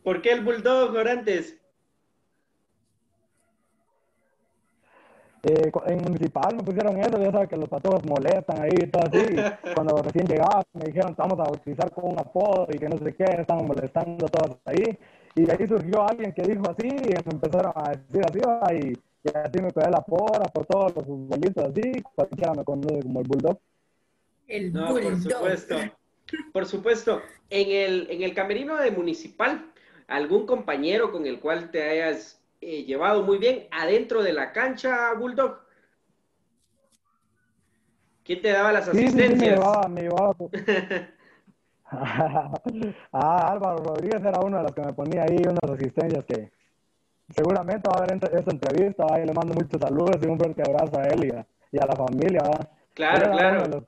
¿Por 0.02 0.20
qué 0.20 0.32
el 0.32 0.42
bulldog, 0.42 0.94
Orantes? 0.94 1.59
Eh, 5.42 5.72
en 5.86 6.02
municipal 6.02 6.54
me 6.54 6.62
pusieron 6.62 6.98
eso, 6.98 7.18
ya 7.18 7.32
sabes 7.32 7.48
que 7.48 7.56
los 7.56 7.68
patos 7.68 8.04
molestan 8.04 8.60
ahí 8.60 8.76
y 8.76 8.86
todo 8.88 9.04
así. 9.04 9.24
Cuando 9.74 10.02
recién 10.02 10.26
llegaba 10.26 10.62
me 10.74 10.84
dijeron, 10.84 11.14
vamos 11.16 11.38
a 11.40 11.50
utilizar 11.50 11.90
con 11.92 12.12
un 12.12 12.18
apodo 12.18 12.66
y 12.70 12.78
que 12.78 12.88
no 12.88 12.98
sé 12.98 13.14
qué, 13.14 13.24
estaban 13.24 13.66
molestando 13.66 14.26
todos 14.26 14.58
ahí. 14.66 14.98
Y 15.36 15.50
ahí 15.50 15.66
surgió 15.66 16.06
alguien 16.06 16.32
que 16.32 16.42
dijo 16.42 16.62
así, 16.68 16.88
y 16.88 17.08
me 17.08 17.32
empezaron 17.32 17.72
a 17.74 17.90
decir 17.92 18.22
así, 18.24 18.76
y, 18.76 19.28
y 19.28 19.32
así 19.32 19.62
me 19.62 19.70
quedé 19.70 19.90
la 19.90 20.02
porra 20.02 20.44
por 20.52 20.66
todos 20.66 20.94
los 20.94 21.06
futbolistas 21.06 21.70
así, 21.70 22.02
cualquiera 22.14 22.52
me 22.52 22.64
conoce 22.64 23.00
como 23.02 23.20
el 23.20 23.28
Bulldog. 23.28 23.58
El 24.48 24.72
no, 24.72 24.90
Bulldog. 24.90 25.12
por 25.12 25.22
supuesto. 25.22 25.76
Por 26.52 26.66
supuesto. 26.66 27.22
En 27.48 27.70
el, 27.70 28.10
en 28.10 28.22
el 28.22 28.34
camerino 28.34 28.76
de 28.76 28.90
Municipal, 28.90 29.64
¿algún 30.06 30.46
compañero 30.46 31.12
con 31.12 31.26
el 31.26 31.40
cual 31.40 31.70
te 31.70 31.82
hayas 31.82 32.39
eh, 32.60 32.84
llevado 32.84 33.22
muy 33.22 33.38
bien 33.38 33.68
adentro 33.70 34.22
de 34.22 34.32
la 34.32 34.52
cancha, 34.52 35.14
Bulldog? 35.14 35.60
¿Quién 38.22 38.42
te 38.42 38.52
daba 38.52 38.72
las 38.72 38.88
asistencias? 38.88 39.30
Sí, 39.30 39.36
me 39.36 39.50
llevaba, 39.50 39.88
me 39.88 40.02
llevaba. 40.02 40.36
ah, 43.12 43.52
Álvaro 43.52 43.78
Rodríguez 43.78 44.22
era 44.22 44.40
uno 44.40 44.58
de 44.58 44.62
los 44.62 44.72
que 44.72 44.82
me 44.82 44.92
ponía 44.92 45.22
ahí 45.24 45.42
unas 45.42 45.70
asistencias 45.72 46.24
que 46.24 46.52
seguramente 47.34 47.88
va 47.88 47.98
a 47.98 48.06
ver 48.06 48.12
esta 48.12 48.50
entrevista, 48.50 49.06
ahí 49.10 49.26
le 49.26 49.32
mando 49.32 49.54
muchos 49.54 49.80
saludos 49.80 50.16
y 50.22 50.26
un 50.26 50.38
fuerte 50.38 50.62
abrazo 50.62 51.00
a 51.00 51.04
él 51.04 51.44
y 51.72 51.78
a, 51.78 51.86
la 51.86 51.96
familia. 51.96 52.42
Claro, 52.94 53.32
claro. 53.32 53.84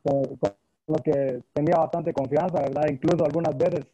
Los, 0.86 1.00
que 1.02 1.42
tenía 1.52 1.76
bastante 1.76 2.12
confianza, 2.12 2.60
¿verdad? 2.60 2.88
Incluso 2.90 3.24
algunas 3.24 3.56
veces 3.56 3.86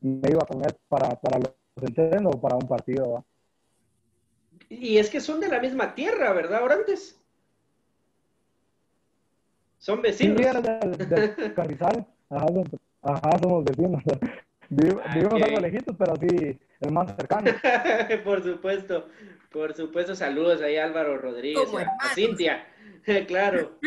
me 0.00 0.28
iba 0.28 0.44
con 0.46 0.62
él 0.64 0.74
para, 0.88 1.08
para 1.10 1.38
los 1.38 1.54
entrenos 1.80 2.34
o 2.34 2.40
para 2.40 2.56
un 2.56 2.66
partido. 2.66 3.12
¿va? 3.12 3.24
Y 4.80 4.98
es 4.98 5.10
que 5.10 5.20
son 5.20 5.40
de 5.40 5.48
la 5.48 5.60
misma 5.60 5.94
tierra, 5.94 6.32
¿verdad, 6.32 6.62
Orantes? 6.62 7.20
Son 9.78 10.00
vecinos. 10.00 10.38
Sí, 10.38 11.04
de, 11.04 11.28
de 11.28 11.54
Carrizal. 11.54 12.06
Ajá, 12.30 12.46
ajá, 13.02 13.38
somos 13.42 13.64
vecinos. 13.64 14.02
Ah, 14.70 15.14
vivimos 15.14 15.42
algo 15.42 15.60
lejitos, 15.60 15.94
pero 15.96 16.16
sí, 16.16 16.58
el 16.80 16.90
más 16.90 17.14
cercano. 17.14 17.50
por 18.24 18.42
supuesto, 18.42 19.08
por 19.50 19.74
supuesto. 19.74 20.14
Saludos 20.14 20.62
ahí 20.62 20.76
a 20.76 20.84
Álvaro 20.84 21.18
Rodríguez, 21.18 21.68
a, 22.00 22.14
Cintia. 22.14 22.66
claro. 23.26 23.78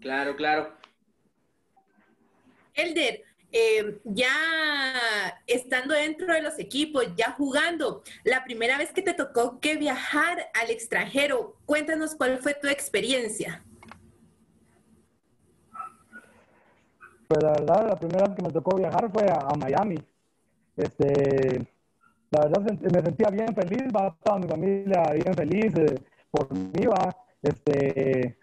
claro, 0.00 0.36
claro. 0.36 0.72
Elder, 2.74 3.22
eh, 3.50 3.98
ya 4.04 4.32
estando 5.46 5.94
dentro 5.94 6.32
de 6.32 6.42
los 6.42 6.58
equipos, 6.58 7.06
ya 7.16 7.32
jugando, 7.32 8.02
la 8.24 8.44
primera 8.44 8.76
vez 8.76 8.92
que 8.92 9.02
te 9.02 9.14
tocó 9.14 9.58
que 9.58 9.76
viajar 9.76 10.50
al 10.54 10.70
extranjero, 10.70 11.56
cuéntanos 11.64 12.14
cuál 12.14 12.38
fue 12.38 12.54
tu 12.54 12.68
experiencia. 12.68 13.64
Pues 17.26 17.42
la 17.42 17.50
verdad, 17.52 17.88
la 17.88 17.96
primera 17.96 18.26
vez 18.26 18.36
que 18.36 18.42
me 18.42 18.52
tocó 18.52 18.76
viajar 18.76 19.10
fue 19.12 19.26
a, 19.30 19.54
Miami. 19.58 19.98
Este, 20.76 21.66
la 22.30 22.46
verdad 22.46 22.62
me 22.80 23.02
sentía 23.02 23.30
bien 23.30 23.54
feliz, 23.54 23.82
va 23.94 24.16
toda 24.22 24.38
mi 24.38 24.48
familia 24.48 25.12
bien 25.12 25.34
feliz 25.34 25.74
eh, 25.76 25.94
por 26.30 26.52
mí, 26.52 26.86
va. 26.86 27.14
Este, 27.42 28.38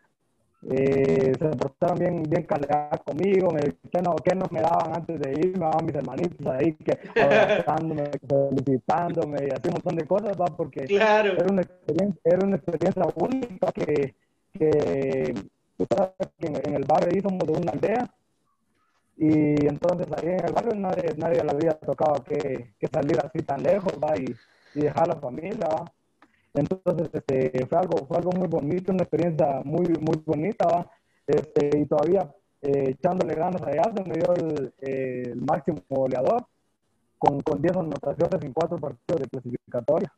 eh, 0.67 1.33
se 1.37 1.45
portaron 1.49 1.99
bien, 1.99 2.23
bien 2.23 2.43
calidad 2.43 2.99
conmigo, 3.05 3.51
me, 3.51 3.59
que, 3.61 4.01
no, 4.01 4.15
que 4.15 4.33
no 4.33 4.45
me 4.49 4.61
daban 4.61 4.95
antes 4.95 5.19
de 5.19 5.31
irme, 5.33 5.59
me 5.59 5.65
daban 5.65 5.85
mis 5.85 5.95
hermanitos 5.95 6.47
ahí, 6.47 6.73
que 6.73 6.97
abrazándome, 7.21 8.09
felicitándome 8.27 9.37
y 9.43 9.51
así 9.51 9.67
un 9.67 9.73
montón 9.73 9.95
de 9.95 10.07
cosas, 10.07 10.31
¿va? 10.41 10.45
porque 10.45 10.85
claro. 10.85 11.33
era, 11.33 11.45
una 11.51 11.61
experiencia, 11.61 12.21
era 12.23 12.47
una 12.47 12.55
experiencia 12.55 13.03
única 13.15 13.71
que, 13.73 14.15
que, 14.53 15.33
que 15.77 16.47
en, 16.47 16.73
el 16.73 16.83
barrio 16.85 17.09
ahí 17.13 17.21
somos 17.21 17.45
de 17.45 17.53
una 17.53 17.71
aldea 17.71 18.09
y 19.17 19.67
entonces 19.67 20.07
ahí 20.17 20.29
en 20.29 20.45
el 20.45 20.53
barrio 20.53 20.75
nadie, 20.75 21.13
nadie 21.15 21.43
le 21.43 21.51
había 21.51 21.73
tocado 21.73 22.23
que, 22.23 22.73
que 22.79 22.87
salir 22.87 23.19
así 23.19 23.43
tan 23.45 23.61
lejos, 23.61 23.93
¿va? 24.03 24.17
Y, 24.17 24.35
y 24.73 24.81
dejar 24.81 25.07
la 25.07 25.15
familia, 25.17 25.67
¿va? 25.67 25.85
Entonces, 26.55 27.09
este, 27.13 27.65
fue 27.65 27.77
algo, 27.77 28.05
fue 28.07 28.17
algo 28.17 28.31
muy 28.31 28.47
bonito, 28.47 28.91
una 28.91 29.03
experiencia 29.03 29.61
muy, 29.63 29.87
muy 29.99 30.21
bonita, 30.25 30.89
Este, 31.27 31.77
y 31.79 31.85
todavía 31.85 32.33
eh, 32.61 32.91
echándole 32.91 33.35
ganas 33.35 33.61
allá, 33.61 33.83
se 33.95 34.03
me 34.03 34.15
dio 34.15 34.33
el, 34.35 34.73
el 34.79 35.35
máximo 35.41 35.83
goleador 35.89 36.45
con, 37.17 37.41
con 37.41 37.61
10 37.61 37.77
anotaciones 37.77 38.43
en 38.43 38.53
cuatro 38.53 38.77
partidos 38.77 39.21
de 39.21 39.29
clasificatoria. 39.29 40.13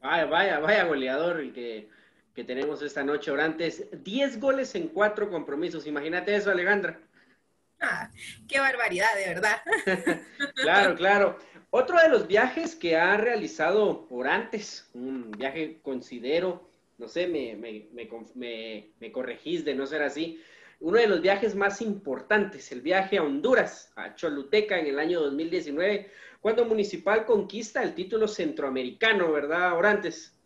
Vaya, 0.00 0.26
vaya, 0.26 0.58
vaya 0.58 0.84
goleador 0.84 1.40
el 1.40 1.52
que, 1.52 1.88
que 2.34 2.44
tenemos 2.44 2.82
esta 2.82 3.02
noche 3.02 3.30
Orantes. 3.30 3.86
10 3.92 4.40
goles 4.40 4.74
en 4.74 4.88
cuatro 4.88 5.30
compromisos. 5.30 5.86
Imagínate 5.86 6.34
eso, 6.34 6.50
Alejandra. 6.50 7.00
Ah, 7.80 8.10
qué 8.48 8.60
barbaridad, 8.60 9.08
de 9.16 9.34
verdad. 9.34 9.56
claro, 10.54 10.94
claro. 10.94 11.38
Otro 11.74 11.98
de 12.02 12.10
los 12.10 12.26
viajes 12.26 12.76
que 12.76 12.98
ha 12.98 13.16
realizado 13.16 14.04
por 14.06 14.28
antes, 14.28 14.90
un 14.92 15.30
viaje 15.30 15.78
considero, 15.82 16.68
no 16.98 17.08
sé, 17.08 17.26
me, 17.26 17.56
me, 17.56 17.86
me, 18.34 18.90
me, 19.00 19.10
corregís 19.10 19.64
de 19.64 19.74
no 19.74 19.86
ser 19.86 20.02
así, 20.02 20.38
uno 20.80 20.98
de 20.98 21.06
los 21.06 21.22
viajes 21.22 21.54
más 21.54 21.80
importantes, 21.80 22.70
el 22.72 22.82
viaje 22.82 23.16
a 23.16 23.22
Honduras, 23.22 23.90
a 23.96 24.14
Choluteca 24.14 24.78
en 24.78 24.88
el 24.88 24.98
año 24.98 25.22
2019, 25.22 26.10
cuando 26.42 26.66
Municipal 26.66 27.24
conquista 27.24 27.82
el 27.82 27.94
título 27.94 28.28
centroamericano, 28.28 29.32
¿verdad, 29.32 29.72
Orantes? 29.72 30.38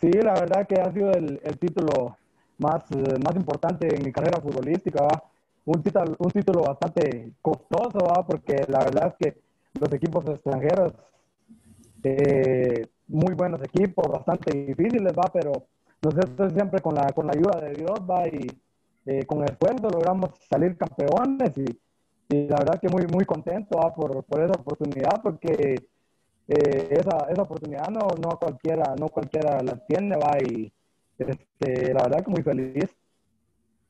Sí, 0.00 0.10
la 0.12 0.32
verdad 0.32 0.66
que 0.66 0.80
ha 0.80 0.90
sido 0.90 1.10
el, 1.10 1.42
el 1.44 1.58
título 1.58 2.16
más, 2.56 2.90
eh, 2.90 3.18
más 3.22 3.36
importante 3.36 3.94
en 3.94 4.02
mi 4.02 4.10
carrera 4.10 4.40
futbolística. 4.40 5.02
¿va? 5.02 5.22
Un 5.66 5.82
título, 5.82 6.16
un 6.18 6.30
título 6.30 6.62
bastante 6.62 7.32
costoso, 7.40 7.98
porque 8.26 8.64
la 8.68 8.80
verdad 8.80 9.08
es 9.08 9.14
que 9.32 9.40
los 9.80 9.92
equipos 9.92 10.24
extranjeros, 10.28 10.92
eh, 12.02 12.86
muy 13.08 13.34
buenos 13.34 13.60
equipos, 13.62 14.06
bastante 14.08 14.52
difíciles, 14.52 15.12
va, 15.12 15.30
pero 15.32 15.66
nosotros 16.02 16.52
siempre 16.52 16.80
con 16.80 16.94
la, 16.94 17.12
con 17.12 17.26
la 17.26 17.32
ayuda 17.32 17.60
de 17.60 17.74
Dios, 17.74 17.98
va, 18.08 18.26
y 18.28 18.46
eh, 19.06 19.24
con 19.26 19.44
esfuerzo 19.44 19.88
logramos 19.88 20.30
salir 20.48 20.76
campeones 20.76 21.56
y, 21.56 21.80
la 22.26 22.56
verdad 22.56 22.80
que 22.80 22.88
muy, 22.88 23.06
muy 23.06 23.24
contento 23.24 23.78
va, 23.78 23.94
por, 23.94 24.24
por 24.24 24.40
esa 24.40 24.54
oportunidad, 24.54 25.22
porque 25.22 25.74
eh, 26.48 26.88
esa, 26.90 27.26
esa 27.30 27.42
oportunidad 27.42 27.88
no, 27.88 28.08
no 28.20 28.38
cualquiera, 28.38 28.94
no 28.98 29.08
cualquiera 29.08 29.62
la 29.62 29.76
tiene, 29.86 30.16
va, 30.16 30.38
y 30.42 30.72
este, 31.18 31.92
la 31.94 32.02
verdad 32.02 32.24
que 32.24 32.30
muy 32.30 32.42
feliz. 32.42 32.90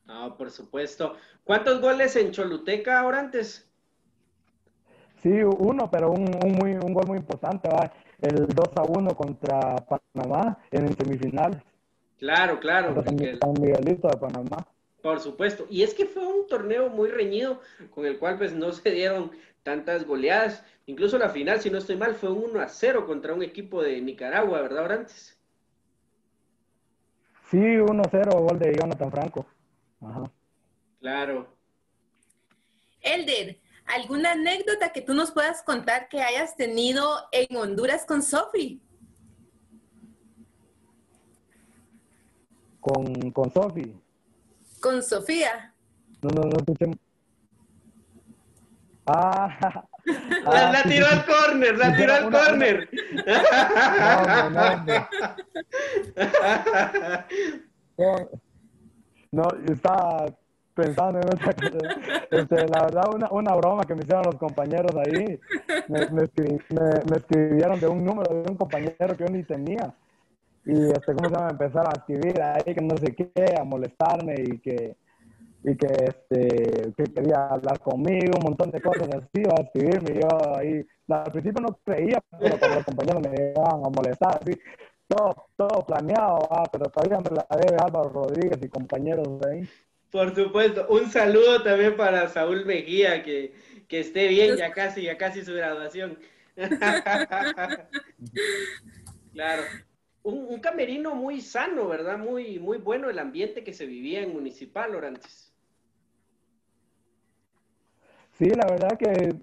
Ah, 0.07 0.33
por 0.37 0.51
supuesto. 0.51 1.15
¿Cuántos 1.43 1.81
goles 1.81 2.15
en 2.15 2.31
Choluteca 2.31 2.99
ahora 2.99 3.19
antes? 3.19 3.67
Sí, 5.21 5.31
uno, 5.43 5.89
pero 5.89 6.11
un, 6.11 6.29
un, 6.43 6.51
muy, 6.51 6.73
un 6.73 6.93
gol 6.93 7.07
muy 7.07 7.17
importante, 7.17 7.67
¿va? 7.67 7.91
el 8.21 8.47
2 8.47 8.69
a 8.75 8.83
1 8.83 9.15
contra 9.15 9.75
Panamá 9.75 10.57
en 10.71 10.85
el 10.85 10.95
semifinal. 10.95 11.63
Claro, 12.17 12.59
claro. 12.59 13.03
San 13.03 13.53
Miguelito 13.59 14.07
de 14.07 14.17
Panamá. 14.17 14.65
Por 15.01 15.19
supuesto. 15.19 15.67
Y 15.69 15.83
es 15.83 15.93
que 15.93 16.05
fue 16.05 16.25
un 16.25 16.47
torneo 16.47 16.89
muy 16.89 17.09
reñido 17.09 17.61
con 17.91 18.05
el 18.05 18.17
cual 18.17 18.37
pues 18.37 18.53
no 18.53 18.71
se 18.71 18.89
dieron 18.91 19.31
tantas 19.63 20.05
goleadas. 20.05 20.63
Incluso 20.87 21.17
la 21.17 21.29
final, 21.29 21.59
si 21.59 21.69
no 21.69 21.77
estoy 21.77 21.97
mal, 21.97 22.15
fue 22.15 22.31
un 22.31 22.51
1 22.51 22.61
a 22.61 22.67
0 22.67 23.05
contra 23.05 23.33
un 23.33 23.43
equipo 23.43 23.81
de 23.81 24.01
Nicaragua, 24.01 24.61
¿verdad, 24.61 24.85
Orantes? 24.85 25.37
Sí, 27.49 27.57
1 27.57 28.01
a 28.01 28.09
0, 28.09 28.31
gol 28.31 28.59
de 28.59 28.73
Jonathan 28.73 29.11
Franco. 29.11 29.45
Claro. 30.99 31.55
Elder, 33.01 33.59
¿alguna 33.85 34.31
anécdota 34.31 34.91
que 34.91 35.01
tú 35.01 35.13
nos 35.13 35.31
puedas 35.31 35.61
contar 35.63 36.09
que 36.09 36.21
hayas 36.21 36.55
tenido 36.55 37.27
en 37.31 37.55
Honduras 37.55 38.05
con 38.05 38.23
Sofi? 38.23 38.81
Con, 42.79 43.31
con 43.31 43.51
Sofi. 43.51 43.95
Con 44.81 45.03
Sofía. 45.03 45.73
No, 46.21 46.29
no, 46.29 46.41
no 46.43 46.57
escuché. 46.57 46.85
Ah, 49.07 49.85
la, 50.45 50.71
la, 50.71 50.83
tiró 50.83 51.05
al 51.05 51.25
córner, 51.25 51.77
la 51.77 51.95
tiró 51.95 52.13
al 52.13 52.31
córner. 52.31 52.89
No, 53.99 54.49
no, 54.49 54.83
no, 57.97 58.29
estaba 59.71 60.25
pensando 60.75 61.19
en 61.19 61.27
otra 61.27 61.53
cosa. 61.53 61.77
Este, 62.31 62.67
la 62.67 62.83
verdad, 62.83 63.03
una, 63.13 63.29
una 63.31 63.55
broma 63.55 63.85
que 63.85 63.95
me 63.95 64.01
hicieron 64.01 64.25
los 64.25 64.35
compañeros 64.35 64.93
ahí. 64.95 65.39
Me, 65.87 66.09
me, 66.09 66.23
escribieron 66.23 67.79
de 67.79 67.87
un 67.87 68.03
número 68.03 68.33
de 68.33 68.49
un 68.49 68.57
compañero 68.57 69.15
que 69.15 69.25
yo 69.25 69.29
ni 69.29 69.43
tenía. 69.43 69.93
Y 70.65 70.87
este, 70.87 71.13
¿cómo 71.13 71.29
se 71.29 71.35
llama? 71.35 71.51
Empezaron 71.51 71.87
a 71.87 71.99
escribir 71.99 72.41
ahí 72.41 72.75
que 72.75 72.81
no 72.81 72.97
sé 72.97 73.15
qué, 73.15 73.55
a 73.57 73.63
molestarme 73.63 74.35
y 74.37 74.59
que, 74.59 74.95
y 75.63 75.75
que, 75.75 75.87
este, 75.87 76.93
que 76.97 77.03
quería 77.13 77.47
hablar 77.47 77.79
conmigo, 77.79 78.33
un 78.39 78.45
montón 78.45 78.71
de 78.71 78.81
cosas 78.81 79.07
así, 79.09 79.43
a 79.47 79.61
escribirme. 79.61 80.19
Yo 80.19 80.57
ahí, 80.57 80.85
al 81.07 81.31
principio 81.31 81.61
no 81.61 81.77
creía, 81.85 82.19
pero 82.39 82.75
los 82.75 82.83
compañeros 82.83 83.21
me 83.21 83.51
iban 83.51 83.85
a 83.85 83.89
molestar, 83.89 84.39
así 84.41 84.59
todo, 85.07 85.47
todo 85.55 85.85
planeado, 85.85 86.47
ah, 86.51 86.63
pero 86.71 86.89
todavía 86.89 87.19
me 87.19 87.35
la 87.35 87.47
debe 87.57 87.77
Álvaro 87.81 88.09
Rodríguez 88.09 88.59
y 88.61 88.69
compañeros 88.69 89.39
de 89.39 89.51
ahí. 89.51 89.69
Por 90.11 90.33
supuesto, 90.33 90.87
un 90.89 91.09
saludo 91.11 91.61
también 91.63 91.97
para 91.97 92.29
Saúl 92.29 92.65
Mejía, 92.65 93.23
que, 93.23 93.53
que 93.87 93.99
esté 93.99 94.27
bien, 94.27 94.57
ya 94.57 94.71
casi, 94.71 95.03
ya 95.03 95.17
casi 95.17 95.43
su 95.43 95.53
graduación. 95.53 96.17
claro. 99.33 99.63
Un, 100.23 100.47
un, 100.49 100.59
camerino 100.59 101.13
muy 101.13 101.41
sano, 101.41 101.87
¿verdad? 101.87 102.17
Muy, 102.17 102.59
muy 102.59 102.77
bueno 102.77 103.09
el 103.09 103.19
ambiente 103.19 103.63
que 103.63 103.73
se 103.73 103.85
vivía 103.85 104.21
en 104.21 104.33
Municipal, 104.33 104.95
Orantes. 104.95 105.53
Sí, 108.37 108.49
la 108.49 108.65
verdad 108.65 108.97
que 108.97 109.35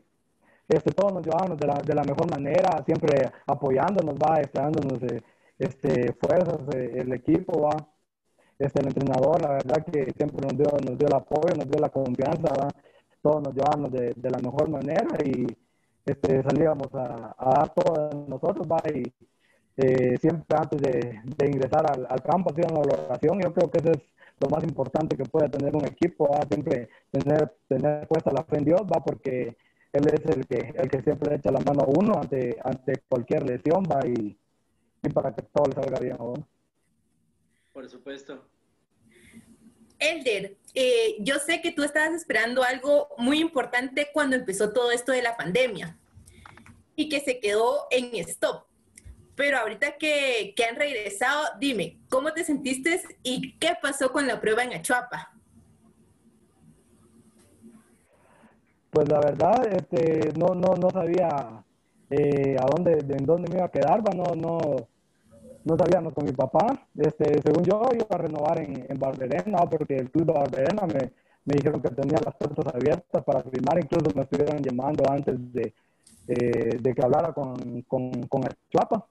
este, 0.69 0.93
todos 0.93 1.13
nos 1.13 1.25
llevábamos 1.25 1.59
de 1.59 1.67
la, 1.67 1.75
de 1.75 1.95
la 1.95 2.03
mejor 2.03 2.31
manera, 2.31 2.83
siempre 2.85 3.31
apoyándonos, 3.47 4.15
va, 4.15 4.41
esperándonos 4.41 5.01
de, 5.01 5.23
este, 5.63 6.13
fuerzas, 6.15 6.61
el 6.75 7.13
equipo, 7.13 7.63
¿va? 7.63 7.77
Este, 8.59 8.81
el 8.81 8.89
entrenador, 8.89 9.41
la 9.43 9.53
verdad 9.53 9.85
que 9.85 10.13
siempre 10.17 10.47
nos 10.47 10.57
dio, 10.57 10.67
nos 10.87 10.99
dio 10.99 11.09
el 11.09 11.15
apoyo, 11.15 11.55
nos 11.57 11.69
dio 11.69 11.81
la 11.81 11.89
confianza, 11.89 12.53
¿va? 12.55 12.69
todos 13.23 13.43
nos 13.43 13.55
llevamos 13.55 13.93
de, 13.93 14.13
de, 14.17 14.31
la 14.31 14.39
mejor 14.39 14.69
manera 14.69 15.07
y 15.25 15.47
este, 16.05 16.43
salíamos 16.43 16.93
a, 16.95 17.35
a 17.39 17.51
dar 17.51 17.75
todo 17.75 18.09
de 18.09 18.29
nosotros, 18.29 18.67
¿va? 18.67 18.79
y 18.93 19.13
eh, 19.77 20.17
siempre 20.21 20.57
antes 20.59 20.81
de, 20.81 21.21
de 21.25 21.47
ingresar 21.47 21.91
al, 21.91 22.07
al, 22.09 22.23
campo 22.23 22.51
hacíamos 22.51 22.87
una 22.87 23.05
oración, 23.05 23.41
yo 23.41 23.53
creo 23.55 23.71
que 23.71 23.79
eso 23.79 23.91
es 23.93 24.03
lo 24.41 24.49
más 24.49 24.65
importante 24.65 25.17
que 25.17 25.25
puede 25.25 25.49
tener 25.49 25.75
un 25.77 25.87
equipo, 25.87 26.29
va 26.29 26.43
siempre 26.49 26.89
tener, 27.11 27.55
tener 27.69 28.07
puesta 28.09 28.33
la 28.33 28.45
fe 28.45 28.59
en 28.59 28.65
Dios, 28.65 28.83
va 28.83 29.03
porque 29.05 29.57
Él 29.93 30.07
es 30.09 30.37
el 30.37 30.47
que, 30.47 30.75
el 30.77 30.91
que 30.91 31.03
siempre 31.03 31.37
echa 31.37 31.51
la 31.53 31.61
mano 31.61 31.83
a 31.83 31.87
uno 31.87 32.21
ante, 32.21 32.59
ante 32.65 33.03
cualquier 33.09 33.45
lesión, 33.45 33.85
va 33.85 34.07
y, 34.07 34.37
y 35.03 35.09
para 35.09 35.35
que 35.35 35.43
todo 35.43 35.67
le 35.67 35.75
salga 35.75 35.99
bien 35.99 36.17
a 36.19 36.23
uno. 36.23 36.49
Por 37.73 37.89
supuesto. 37.89 38.45
Elder, 39.99 40.57
eh, 40.75 41.17
yo 41.21 41.39
sé 41.39 41.61
que 41.61 41.73
tú 41.73 41.83
estabas 41.83 42.13
esperando 42.13 42.63
algo 42.63 43.09
muy 43.19 43.41
importante 43.41 44.09
cuando 44.13 44.37
empezó 44.37 44.73
todo 44.73 44.91
esto 44.91 45.13
de 45.13 45.23
la 45.23 45.37
pandemia 45.37 45.97
y 46.97 47.09
que 47.09 47.21
se 47.21 47.41
quedó 47.41 47.87
en 47.91 48.15
stop. 48.17 48.65
Pero 49.35 49.59
ahorita 49.59 49.97
que, 49.97 50.53
que 50.57 50.65
han 50.65 50.77
regresado, 50.77 51.45
dime, 51.59 52.01
¿cómo 52.11 52.33
te 52.33 52.45
sentiste 52.45 53.01
y 53.23 53.57
qué 53.59 53.77
pasó 53.81 54.13
con 54.13 54.27
la 54.27 54.41
prueba 54.41 54.65
en 54.65 54.75
Achuapa? 54.75 55.33
Pues 58.91 59.09
la 59.09 59.21
verdad, 59.21 59.67
este, 59.73 60.33
no, 60.37 60.55
no, 60.55 60.75
no 60.75 60.91
sabía 60.91 61.65
eh, 62.11 62.57
a 62.61 62.67
dónde, 62.67 62.93
en 62.93 63.25
dónde 63.25 63.49
me 63.49 63.57
iba 63.57 63.65
a 63.65 63.71
quedar, 63.71 64.03
no, 64.15 64.35
no, 64.35 64.89
no 65.65 65.77
sabíamos 65.77 66.13
con 66.15 66.25
mi 66.25 66.33
papá. 66.33 66.87
Este, 66.97 67.41
según 67.43 67.65
yo, 67.65 67.83
iba 67.95 68.07
a 68.11 68.19
renovar 68.19 68.61
en, 68.61 68.87
en 68.89 68.99
Barberena, 68.99 69.59
porque 69.71 69.97
el 69.97 70.11
club 70.11 70.27
de 70.27 70.33
Barberena 70.33 70.87
me, 70.87 71.13
me 71.45 71.55
dijeron 71.55 71.81
que 71.81 71.91
tenía 71.91 72.19
las 72.25 72.35
puertas 72.37 72.75
abiertas 72.75 73.25
para 73.25 73.43
firmar, 73.43 73.79
incluso 73.79 74.15
me 74.15 74.23
estuvieron 74.23 74.63
llamando 74.63 75.05
antes 75.11 75.37
de, 75.53 75.73
de 76.27 76.95
que 76.95 77.03
hablara 77.03 77.33
con, 77.33 77.83
con, 77.83 78.11
con 78.29 78.45
el 78.45 78.53
Chuapa 78.71 79.07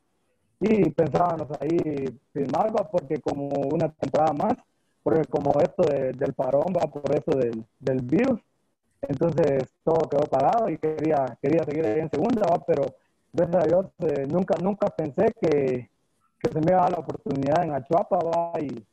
y 0.62 0.92
pensábamos 0.92 1.48
ahí 1.60 2.06
firmar, 2.32 2.72
porque 2.92 3.20
como 3.20 3.48
una 3.48 3.90
temporada 3.90 4.34
más, 4.34 4.54
porque 5.02 5.26
como 5.26 5.52
esto 5.60 5.82
del 5.84 6.34
parón 6.34 6.72
va 6.78 6.86
por 6.88 7.12
eso 7.12 7.32
del, 7.32 7.66
del 7.80 8.02
virus, 8.04 8.40
entonces 9.02 9.64
todo 9.84 10.08
quedó 10.08 10.22
parado 10.26 10.70
y 10.70 10.78
quería, 10.78 11.36
quería 11.42 11.64
seguir 11.64 11.86
ahí 11.88 12.00
en 12.00 12.12
segunda, 12.12 12.44
¿va? 12.48 12.64
pero 12.64 12.86
gracias 13.34 13.64
a 13.64 13.68
Dios 13.68 13.86
eh, 14.00 14.28
nunca, 14.30 14.56
nunca 14.62 14.88
pensé 14.90 15.34
que, 15.42 15.90
que, 16.42 16.52
se 16.52 16.60
me 16.60 16.72
iba 16.72 16.80
a 16.80 16.84
dar 16.84 16.92
la 16.92 17.00
oportunidad 17.00 17.64
en 17.64 17.74
Achuapa 17.74 18.18
¿va? 18.18 18.60
y 18.60 18.84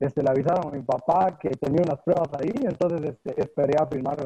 este, 0.00 0.22
le 0.22 0.30
avisaron 0.30 0.68
a 0.68 0.76
mi 0.76 0.82
papá 0.82 1.38
que 1.38 1.50
tenía 1.50 1.82
unas 1.82 2.00
pruebas 2.02 2.28
ahí, 2.38 2.52
entonces 2.62 3.10
este, 3.10 3.40
esperé 3.40 3.74
a 3.80 3.86
firmar, 3.86 4.18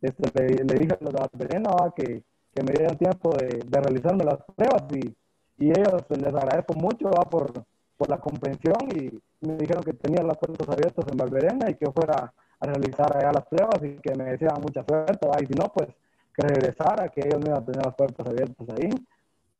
este, 0.00 0.64
le, 0.64 0.74
dije 0.78 0.92
a 0.92 1.04
los 1.04 1.12
de 1.32 1.60
la 1.60 1.92
que, 1.94 2.22
que 2.54 2.62
me 2.62 2.72
dieran 2.72 2.96
tiempo 2.96 3.30
de, 3.36 3.62
de 3.66 3.80
realizarme 3.80 4.24
las 4.24 4.38
pruebas 4.56 4.84
y 4.94 5.14
y 5.62 5.70
ellos 5.70 6.02
les 6.08 6.34
agradezco 6.34 6.74
mucho 6.74 7.08
por, 7.30 7.52
por 7.96 8.10
la 8.10 8.18
comprensión 8.18 8.82
y 8.96 9.16
me 9.46 9.56
dijeron 9.56 9.84
que 9.84 9.92
tenía 9.92 10.24
las 10.24 10.36
puertas 10.36 10.68
abiertas 10.68 11.04
en 11.10 11.16
Valverena 11.16 11.70
y 11.70 11.74
que 11.74 11.90
fuera 11.92 12.32
a 12.58 12.66
realizar 12.66 13.16
allá 13.16 13.32
las 13.32 13.46
pruebas 13.46 13.80
y 13.82 13.96
que 14.00 14.14
me 14.16 14.24
decían 14.24 14.60
mucha 14.60 14.84
suerte, 14.84 15.28
y 15.40 15.46
si 15.46 15.54
no, 15.54 15.66
pues 15.72 15.88
que 16.34 16.46
regresara, 16.46 17.10
que 17.10 17.20
ellos 17.20 17.40
me 17.40 17.50
iban 17.50 17.62
a 17.62 17.64
tener 17.64 17.84
las 17.84 17.94
puertas 17.94 18.26
abiertas 18.26 18.66
ahí. 18.70 18.90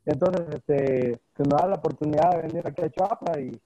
Entonces, 0.05 0.47
este, 0.55 1.21
se 1.37 1.43
me 1.45 1.57
da 1.57 1.69
la 1.69 1.77
oportunidad 1.77 2.31
de 2.33 2.43
venir 2.43 2.67
aquí 2.67 2.83
a 2.83 2.91
Chapa 2.91 3.39
y 3.39 3.61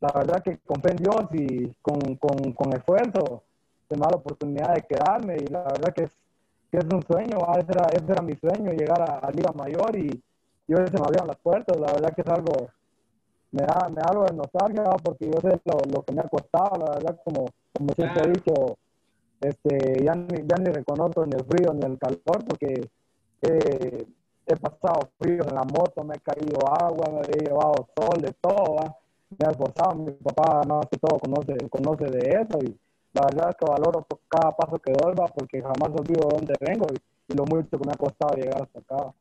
la 0.00 0.12
verdad 0.14 0.42
que 0.42 0.58
con 0.58 0.80
fe 0.80 0.92
en 0.92 0.96
Dios 0.96 1.26
y 1.32 1.72
con, 1.82 1.98
con, 2.16 2.52
con, 2.52 2.72
esfuerzo 2.72 3.42
se 3.88 3.96
me 3.96 4.00
da 4.00 4.10
la 4.10 4.16
oportunidad 4.16 4.74
de 4.74 4.82
quedarme 4.82 5.36
y 5.36 5.46
la 5.46 5.64
verdad 5.64 5.92
que 5.94 6.04
es, 6.04 6.12
que 6.70 6.78
es 6.78 6.84
un 6.84 7.02
sueño, 7.02 7.38
ese 7.58 7.72
era, 7.72 7.86
ese 7.92 8.12
era 8.12 8.22
mi 8.22 8.34
sueño, 8.36 8.72
llegar 8.72 9.02
a, 9.02 9.18
a 9.18 9.30
Liga 9.30 9.52
Mayor 9.52 9.96
y, 9.96 10.22
yo 10.68 10.76
se 10.76 10.92
me 10.92 11.04
abrieron 11.06 11.28
las 11.28 11.38
puertas, 11.38 11.80
la 11.80 11.92
verdad 11.92 12.12
que 12.14 12.20
es 12.20 12.28
algo, 12.28 12.68
me 13.52 13.62
da, 13.62 13.88
me 13.88 14.02
da 14.02 14.08
algo 14.10 14.24
de 14.26 14.36
nostalgia, 14.36 14.84
porque 15.02 15.24
yo 15.24 15.40
sé 15.40 15.58
lo, 15.64 15.78
lo, 15.90 16.02
que 16.02 16.12
me 16.12 16.20
ha 16.20 16.28
costado, 16.28 16.78
la 16.78 16.90
verdad, 16.92 17.18
como, 17.24 17.46
como 17.72 17.88
siempre 17.94 18.22
he 18.22 18.32
dicho, 18.32 18.76
este, 19.40 20.04
ya, 20.04 20.12
ni, 20.12 20.46
ya 20.46 20.56
ni 20.58 20.70
reconozco 20.70 21.24
ni 21.24 21.32
el 21.32 21.44
frío 21.46 21.72
ni 21.72 21.86
el 21.86 21.98
calor, 21.98 22.44
porque 22.46 22.86
he 24.48 24.56
pasado 24.56 25.10
frío 25.18 25.44
en 25.46 25.54
la 25.54 25.64
moto, 25.64 26.02
me 26.04 26.16
he 26.16 26.20
caído 26.20 26.58
agua, 26.66 27.06
me 27.10 27.20
he 27.20 27.44
llevado 27.44 27.88
sol, 27.96 28.20
de 28.20 28.32
todo, 28.40 28.76
me 29.30 29.46
ha 29.46 29.50
esforzado, 29.50 29.94
mi 29.94 30.12
papá 30.12 30.62
más 30.66 30.86
que 30.90 30.96
todo 30.98 31.18
conoce, 31.18 31.68
conoce 31.68 32.04
de 32.06 32.28
eso, 32.40 32.58
y 32.62 32.78
la 33.12 33.26
verdad 33.26 33.50
es 33.50 33.56
que 33.56 33.70
valoro 33.70 34.06
cada 34.28 34.56
paso 34.56 34.78
que 34.78 34.92
doy, 34.92 35.14
porque 35.34 35.60
jamás 35.60 35.90
olvido 35.90 36.28
de 36.28 36.36
dónde 36.36 36.54
vengo 36.60 36.86
y, 36.92 37.34
lo 37.34 37.44
mucho 37.44 37.78
que 37.78 37.86
me 37.86 37.92
ha 37.92 37.96
costado 37.96 38.36
llegar 38.36 38.62
hasta 38.62 38.78
acá. 38.78 39.14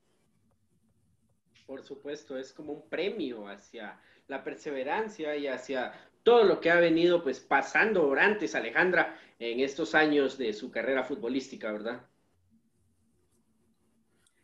Por 1.65 1.83
supuesto, 1.83 2.37
es 2.37 2.53
como 2.53 2.71
un 2.71 2.81
premio 2.83 3.49
hacia 3.49 3.99
la 4.29 4.45
perseverancia 4.45 5.35
y 5.35 5.47
hacia 5.47 5.91
todo 6.23 6.45
lo 6.45 6.61
que 6.61 6.71
ha 6.71 6.79
venido 6.79 7.21
pues 7.21 7.41
pasando 7.41 8.07
Orantes, 8.07 8.55
Alejandra, 8.55 9.17
en 9.39 9.59
estos 9.59 9.93
años 9.93 10.37
de 10.37 10.53
su 10.53 10.71
carrera 10.71 11.03
futbolística, 11.03 11.69
¿verdad? 11.69 12.01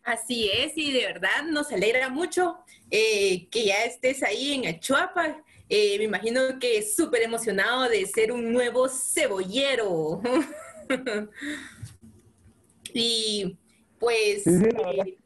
Así 0.03 0.49
es, 0.49 0.73
y 0.75 0.91
de 0.91 1.05
verdad 1.05 1.43
nos 1.49 1.71
alegra 1.71 2.09
mucho 2.09 2.57
eh, 2.91 3.47
que 3.49 3.65
ya 3.65 3.83
estés 3.85 4.21
ahí 4.21 4.53
en 4.53 4.67
Achuapa. 4.67 5.41
Eh, 5.69 5.97
me 5.97 6.03
imagino 6.03 6.41
que 6.59 6.77
es 6.79 6.95
súper 6.95 7.21
emocionado 7.21 7.87
de 7.87 8.05
ser 8.05 8.33
un 8.33 8.51
nuevo 8.51 8.89
cebollero. 8.89 10.21
y 12.93 13.57
pues... 13.97 14.45
Eh, 14.45 15.17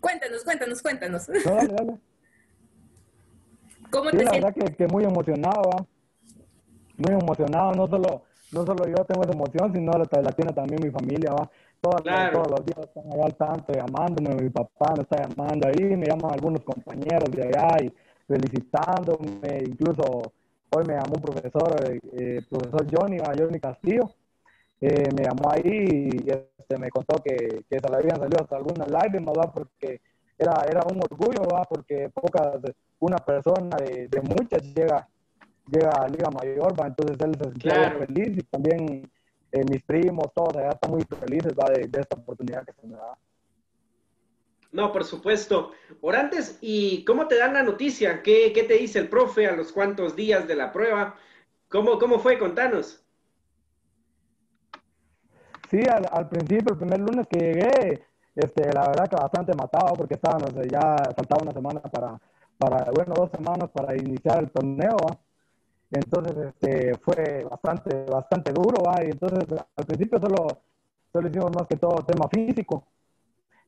Cuéntanos, 0.00 0.44
cuéntanos, 0.44 0.80
cuéntanos. 0.80 1.26
¿Cómo 3.90 4.10
te 4.10 4.24
la 4.24 4.30
verdad 4.30 4.54
que, 4.54 4.76
que, 4.76 4.86
muy 4.86 5.02
emocionado, 5.04 5.88
muy 6.96 7.14
emocionado, 7.14 7.72
no 7.72 7.88
solo, 7.88 8.22
no 8.52 8.64
solo 8.66 8.86
yo 8.86 9.04
tengo 9.04 9.22
esa 9.22 9.32
emoción, 9.32 9.72
sino 9.72 9.92
la, 9.92 10.06
la 10.22 10.32
tiene 10.32 10.52
también 10.52 10.80
mi 10.82 10.90
familia, 10.90 11.32
¿va? 11.32 11.50
Todos, 11.80 12.02
todos 12.02 12.50
los 12.50 12.66
días 12.66 12.78
están 12.86 13.12
allá 13.12 13.24
al 13.24 13.36
tanto 13.36 13.72
llamándome, 13.72 14.34
mi 14.42 14.50
papá 14.50 14.94
me 14.96 15.02
está 15.02 15.28
llamando 15.28 15.68
ahí, 15.68 15.96
me 15.96 16.06
llaman 16.06 16.32
algunos 16.32 16.62
compañeros 16.62 17.30
de 17.30 17.42
allá 17.42 17.84
y 17.84 17.92
felicitándome, 18.26 19.62
incluso 19.64 20.32
hoy 20.70 20.84
me 20.86 20.94
llamó 20.94 21.14
un 21.14 21.22
profesor, 21.22 22.00
eh, 22.12 22.42
profesor 22.50 22.86
Johnny, 22.90 23.18
Johnny 23.18 23.60
Castillo, 23.60 24.10
eh, 24.80 25.08
me 25.16 25.22
llamó 25.22 25.50
ahí 25.52 26.08
y 26.12 26.30
este, 26.30 26.78
me 26.78 26.90
contó 26.90 27.22
que, 27.22 27.64
que 27.70 27.78
se 27.78 27.88
le 27.88 27.96
habían 27.96 28.18
salido 28.18 28.42
hasta 28.42 28.56
algunas 28.56 28.90
lágrimas, 28.90 29.34
¿va? 29.38 29.52
porque 29.52 30.00
era, 30.36 30.64
era 30.68 30.82
un 30.92 31.00
orgullo, 31.00 31.42
¿va? 31.52 31.62
porque 31.62 32.10
pocas, 32.10 32.58
una 32.98 33.18
persona 33.18 33.76
de, 33.76 34.08
de 34.08 34.20
muchas 34.20 34.62
llega, 34.74 35.08
llega 35.70 35.90
a 35.90 36.08
Liga 36.08 36.28
Mayor, 36.30 36.78
¿va? 36.80 36.88
entonces 36.88 37.16
él 37.20 37.34
se 37.36 37.50
sentía 37.50 37.92
feliz 37.92 38.36
y 38.36 38.42
también 38.42 39.10
eh, 39.52 39.64
mis 39.70 39.82
primos, 39.82 40.32
todos 40.34 40.56
allá 40.56 40.70
están 40.70 40.90
muy 40.90 41.02
felices 41.04 41.52
¿va? 41.54 41.70
De, 41.70 41.86
de, 41.86 42.00
esta 42.00 42.16
oportunidad 42.16 42.64
que 42.64 42.72
se 42.72 42.86
me 42.86 42.96
da. 42.96 43.16
No, 44.70 44.92
por 44.92 45.04
supuesto. 45.04 45.72
Orantes, 46.02 46.58
¿y 46.60 47.04
cómo 47.04 47.26
te 47.26 47.38
dan 47.38 47.54
la 47.54 47.62
noticia? 47.62 48.22
¿Qué, 48.22 48.52
¿Qué, 48.52 48.64
te 48.64 48.74
dice 48.74 48.98
el 48.98 49.08
profe 49.08 49.46
a 49.46 49.56
los 49.56 49.72
cuantos 49.72 50.14
días 50.14 50.46
de 50.46 50.56
la 50.56 50.72
prueba? 50.72 51.16
¿Cómo, 51.68 51.98
cómo 51.98 52.18
fue? 52.18 52.38
Contanos. 52.38 53.02
Sí, 55.70 55.80
al, 55.86 56.28
principio, 56.28 56.72
el 56.72 56.78
primer 56.78 56.98
lunes 57.00 57.26
que 57.28 57.38
llegué, 57.38 58.02
este, 58.34 58.72
la 58.72 58.88
verdad 58.88 59.08
que 59.08 59.16
bastante 59.16 59.54
matado 59.54 59.94
porque 59.94 60.14
estaban, 60.14 60.42
ya 60.66 60.96
faltaba 61.14 61.42
una 61.42 61.52
semana 61.52 61.80
para, 61.80 62.18
para, 62.56 62.90
bueno, 62.90 63.14
dos 63.14 63.30
semanas 63.30 63.68
para 63.70 63.94
iniciar 63.94 64.38
el 64.44 64.50
torneo, 64.50 64.96
Entonces, 65.90 66.36
este, 66.48 66.94
fue 66.98 67.44
bastante, 67.50 68.04
bastante 68.04 68.52
duro, 68.52 68.82
Y 69.02 69.10
entonces, 69.10 69.46
al 69.76 69.86
principio 69.86 70.18
solo, 70.20 70.62
solo 71.12 71.28
hicimos 71.28 71.50
más 71.54 71.66
que 71.66 71.76
todo 71.76 72.04
tema 72.04 72.28
físico. 72.28 72.84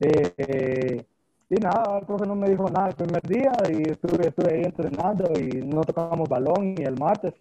Eh, 0.00 1.04
y 1.50 1.54
nada, 1.56 1.98
el 1.98 2.06
profe 2.06 2.26
no 2.26 2.34
me 2.36 2.48
dijo 2.48 2.68
nada 2.70 2.88
el 2.88 2.94
primer 2.94 3.22
día 3.22 3.52
y 3.68 3.90
estuve, 3.90 4.28
estuve 4.28 4.54
ahí 4.54 4.62
entrenando 4.64 5.32
y 5.38 5.62
no 5.66 5.82
tocamos 5.82 6.28
balón 6.28 6.74
y 6.78 6.82
el 6.82 6.96
martes 6.96 7.34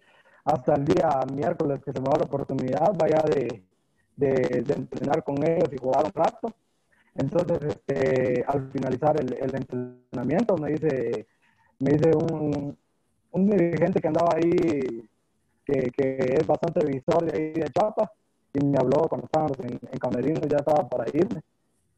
hasta 0.44 0.74
el 0.74 0.84
día 0.84 1.08
miércoles 1.32 1.80
que 1.84 1.92
se 1.92 2.00
me 2.00 2.06
da 2.06 2.18
la 2.18 2.24
oportunidad, 2.24 2.92
vaya 2.98 3.22
de, 3.22 3.62
de, 4.16 4.74
entrenar 4.74 5.22
con 5.22 5.42
ellos 5.44 5.68
y 5.72 5.78
jugar 5.78 6.04
un 6.06 6.12
rato. 6.12 6.48
Entonces, 7.14 7.58
este, 7.62 8.44
al 8.46 8.70
finalizar 8.72 9.20
el, 9.20 9.32
el, 9.34 9.54
entrenamiento, 9.54 10.56
me 10.56 10.70
dice, 10.72 11.26
me 11.78 11.92
dice 11.92 12.10
un, 12.16 12.76
un 13.32 13.48
dirigente 13.48 14.00
que 14.00 14.08
andaba 14.08 14.34
ahí, 14.34 15.08
que, 15.64 15.90
que, 15.96 16.36
es 16.38 16.46
bastante 16.46 16.84
visor 16.86 17.24
de 17.24 17.38
ahí 17.38 17.52
de 17.52 17.70
Chapa, 17.70 18.10
y 18.52 18.64
me 18.64 18.78
habló 18.78 19.08
cuando 19.08 19.26
estábamos 19.26 19.58
en, 19.60 19.78
en 19.90 19.98
Camerino, 19.98 20.40
ya 20.48 20.58
estaba 20.58 20.88
para 20.88 21.08
irme, 21.12 21.40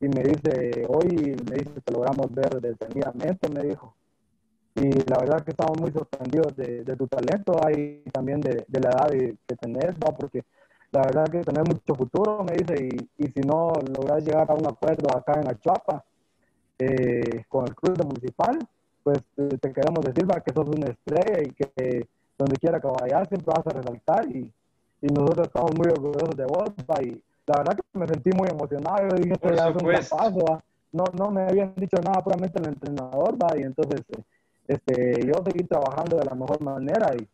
y 0.00 0.08
me 0.08 0.22
dice, 0.22 0.84
hoy, 0.88 1.36
me 1.48 1.56
dice, 1.56 1.80
te 1.84 1.92
logramos 1.92 2.32
ver 2.34 2.60
detenidamente, 2.60 3.48
me 3.48 3.62
dijo. 3.62 3.94
Y 4.74 4.90
la 5.08 5.18
verdad 5.18 5.44
que 5.44 5.50
estamos 5.50 5.78
muy 5.80 5.92
sorprendidos 5.92 6.56
de, 6.56 6.82
de 6.82 6.96
tu 6.96 7.06
talento, 7.06 7.60
ahí 7.64 8.02
también 8.12 8.40
de, 8.40 8.64
de 8.66 8.80
la 8.80 8.90
edad 8.90 9.10
que 9.46 9.56
tenés, 9.56 9.92
¿no? 9.98 10.14
porque 10.18 10.42
la 10.90 11.02
verdad 11.02 11.24
que 11.28 11.40
tenés 11.40 11.64
mucho 11.68 11.94
futuro, 11.94 12.44
me 12.44 12.56
dice, 12.56 12.88
y, 13.16 13.24
y 13.24 13.26
si 13.28 13.40
no 13.40 13.72
logras 13.96 14.24
llegar 14.24 14.50
a 14.50 14.54
un 14.54 14.66
acuerdo 14.66 15.08
acá 15.16 15.40
en 15.40 15.48
Achuapa 15.48 16.04
eh, 16.78 17.44
con 17.48 17.66
el 17.66 17.74
club 17.74 18.04
municipal, 18.04 18.58
pues 19.02 19.22
te 19.36 19.72
queremos 19.72 20.04
decir 20.04 20.26
que 20.26 20.52
sos 20.52 20.68
una 20.68 20.88
estrella 20.88 21.42
y 21.42 21.50
que 21.52 22.08
donde 22.38 22.56
quiera 22.56 22.80
que 22.80 22.88
vayas 22.88 23.28
siempre 23.28 23.52
vas 23.54 23.66
a 23.66 23.70
resaltar 23.70 24.26
y, 24.28 24.50
y 25.00 25.06
nosotros 25.06 25.46
estamos 25.48 25.72
muy 25.76 25.88
orgullosos 25.88 26.36
de 26.36 26.44
vos, 26.44 26.70
y 27.02 27.22
la 27.46 27.58
verdad 27.58 27.76
que 27.76 27.98
me 27.98 28.06
sentí 28.06 28.30
muy 28.36 28.48
emocionado, 28.48 29.08
yo 29.08 29.16
dije, 29.16 29.34
esto 29.34 29.52
ya 29.52 29.68
es 29.68 29.76
un 29.76 29.88
gran 29.88 30.04
paso, 30.04 30.62
no, 30.92 31.04
no 31.18 31.30
me 31.30 31.42
habían 31.42 31.74
dicho 31.76 31.96
nada 32.02 32.22
puramente 32.22 32.60
el 32.60 32.68
entrenador, 32.68 33.34
¿va? 33.34 33.56
y 33.58 33.62
entonces 33.62 34.02
este, 34.68 35.26
yo 35.26 35.34
seguí 35.44 35.64
trabajando 35.64 36.16
de 36.16 36.24
la 36.24 36.34
mejor 36.34 36.60
manera 36.62 37.14
y 37.18 37.26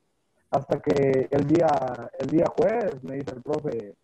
hasta 0.50 0.81
que 0.81 1.28
el 1.31 1.46
día, 1.46 1.68
el 2.18 2.26
día 2.28 2.46
jueves 2.57 3.02
me 3.04 3.16
dice 3.16 3.35
el 3.35 3.42
profe 3.42 3.94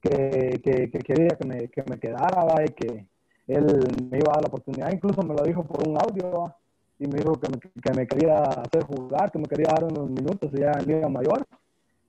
que, 0.00 0.60
que, 0.62 0.90
quería 0.90 1.36
que 1.36 1.46
me, 1.46 1.68
que 1.68 1.82
me 1.88 1.98
quedara 1.98 2.44
¿va? 2.44 2.62
y 2.64 2.68
que 2.68 3.06
él 3.46 3.66
me 4.10 4.18
iba 4.18 4.30
a 4.30 4.34
dar 4.34 4.42
la 4.42 4.48
oportunidad, 4.48 4.92
incluso 4.92 5.22
me 5.22 5.34
lo 5.34 5.42
dijo 5.44 5.62
por 5.64 5.86
un 5.88 5.96
audio 5.96 6.54
y 6.98 7.06
me 7.06 7.18
dijo 7.18 7.34
que 7.34 7.48
me, 7.48 7.58
que 7.58 7.92
me 7.94 8.06
quería 8.06 8.42
hacer 8.42 8.84
jugar, 8.84 9.30
que 9.30 9.38
me 9.38 9.46
quería 9.46 9.68
dar 9.68 9.84
unos 9.84 10.10
minutos 10.10 10.50
ya 10.52 10.72
en 10.72 10.86
Liga 10.86 11.08
Mayor 11.08 11.46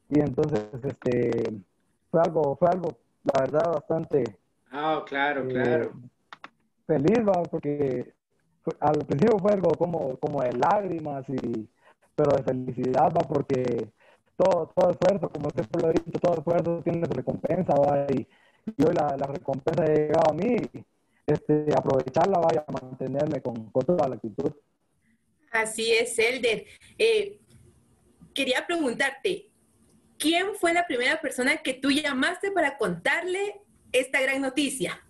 y 0.09 0.19
entonces 0.19 0.67
este 0.83 1.61
fue 2.09 2.21
algo, 2.21 2.55
fue 2.55 2.69
algo 2.69 2.97
la 3.23 3.41
verdad 3.41 3.73
bastante 3.73 4.23
Ah, 4.71 5.03
claro, 5.07 5.43
eh, 5.45 5.47
claro. 5.47 5.91
Feliz, 6.85 7.19
¿va? 7.27 7.43
porque 7.43 8.13
al 8.79 9.05
principio 9.05 9.39
fue 9.39 9.53
algo 9.53 9.71
como, 9.71 10.17
como 10.17 10.41
de 10.41 10.53
lágrimas, 10.53 11.25
y, 11.29 11.69
pero 12.15 12.35
de 12.35 12.43
felicidad, 12.43 13.13
¿va? 13.13 13.21
porque 13.27 13.89
todo, 14.35 14.71
todo 14.75 14.91
esfuerzo, 14.91 15.29
como 15.29 15.49
siempre 15.49 15.81
lo 15.81 15.89
he 15.89 15.93
dicho, 15.93 16.19
todo 16.19 16.33
esfuerzo 16.37 16.81
tiene 16.83 17.05
su 17.05 17.13
recompensa, 17.13 17.73
¿va? 17.75 18.05
Y, 18.09 18.27
hoy 18.83 18.93
la, 18.93 19.15
la, 19.17 19.27
recompensa 19.27 19.83
ha 19.83 19.87
llegado 19.87 20.31
a 20.31 20.33
mí, 20.33 20.57
este, 21.27 21.65
aprovecharla, 21.75 22.39
vaya 22.39 22.65
a 22.65 22.71
mantenerme 22.71 23.41
con, 23.41 23.69
con, 23.69 23.85
toda 23.85 24.07
la 24.07 24.15
actitud. 24.15 24.51
Así 25.51 25.91
es, 25.91 26.17
Elder. 26.17 26.65
Eh, 26.97 27.39
quería 28.33 28.65
preguntarte, 28.65 29.51
¿quién 30.17 30.55
fue 30.55 30.73
la 30.73 30.87
primera 30.87 31.19
persona 31.19 31.57
que 31.57 31.73
tú 31.73 31.91
llamaste 31.91 32.51
para 32.51 32.77
contarle 32.77 33.61
esta 33.91 34.21
gran 34.21 34.41
noticia? 34.41 35.03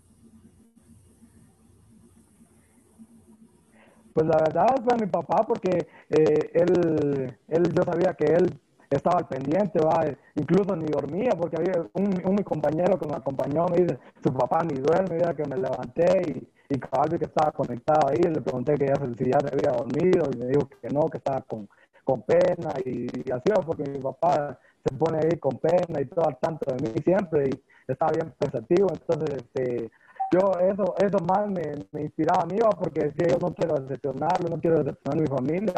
Pues 4.13 4.25
la 4.25 4.38
verdad 4.38 4.84
fue 4.84 4.97
mi 4.97 5.06
papá 5.06 5.45
porque 5.47 5.88
eh, 6.10 6.51
él, 6.53 7.38
él, 7.47 7.73
yo 7.73 7.84
sabía 7.84 8.15
que 8.15 8.25
él 8.25 8.60
estaba 8.95 9.19
al 9.19 9.28
pendiente, 9.28 9.80
¿va? 9.80 10.06
incluso 10.36 10.76
ni 10.76 10.86
dormía 10.86 11.32
porque 11.38 11.58
había 11.58 11.86
un, 11.93 12.36
mi 12.36 12.43
compañero 12.43 12.97
que 12.97 13.08
me 13.08 13.15
acompañó, 13.15 13.65
me 13.67 13.78
dice, 13.78 14.00
su 14.23 14.34
papá 14.34 14.63
ni 14.63 14.76
duerme, 14.76 15.19
ya 15.19 15.34
que 15.34 15.43
me 15.45 15.58
levanté 15.58 16.21
y, 16.32 16.76
y 16.76 16.80
cabal 16.80 17.17
que 17.17 17.26
estaba 17.26 17.52
conectado 17.52 18.08
ahí, 18.08 18.21
le 18.21 18.41
pregunté 18.41 18.76
que 18.76 18.88
ya, 18.88 18.95
si 18.95 19.26
ya 19.26 19.39
se 19.39 19.54
había 19.54 19.78
dormido 19.78 20.30
y 20.34 20.38
me 20.38 20.45
dijo 20.47 20.69
que 20.82 20.89
no, 20.89 21.02
que 21.08 21.17
estaba 21.17 21.41
con, 21.41 21.67
con 22.04 22.21
pena 22.21 22.71
y, 22.86 23.08
así, 23.32 23.52
porque 23.65 23.84
mi 23.89 24.00
papá 24.00 24.58
se 24.86 24.95
pone 24.95 25.19
ahí 25.19 25.38
con 25.38 25.58
pena 25.58 26.00
y 26.00 26.06
todo 26.06 26.28
al 26.28 26.38
tanto 26.39 26.73
de 26.73 26.89
mí 26.89 26.95
siempre 27.04 27.50
y 27.50 27.91
estaba 27.91 28.12
bien 28.12 28.34
pensativo, 28.39 28.88
entonces 28.93 29.43
este, 29.43 29.91
yo 30.32 30.52
eso, 30.60 30.95
eso 31.00 31.17
más 31.26 31.50
me, 31.50 31.86
me 31.91 32.02
inspiraba 32.04 32.43
a 32.43 32.45
mí, 32.45 32.58
porque 32.78 33.13
yo 33.17 33.38
no 33.39 33.54
quiero 33.54 33.76
decepcionarlo, 33.76 34.50
no 34.50 34.60
quiero 34.60 34.84
decepcionar 34.84 35.17
a 35.17 35.21
mi 35.21 35.28
familia, 35.28 35.73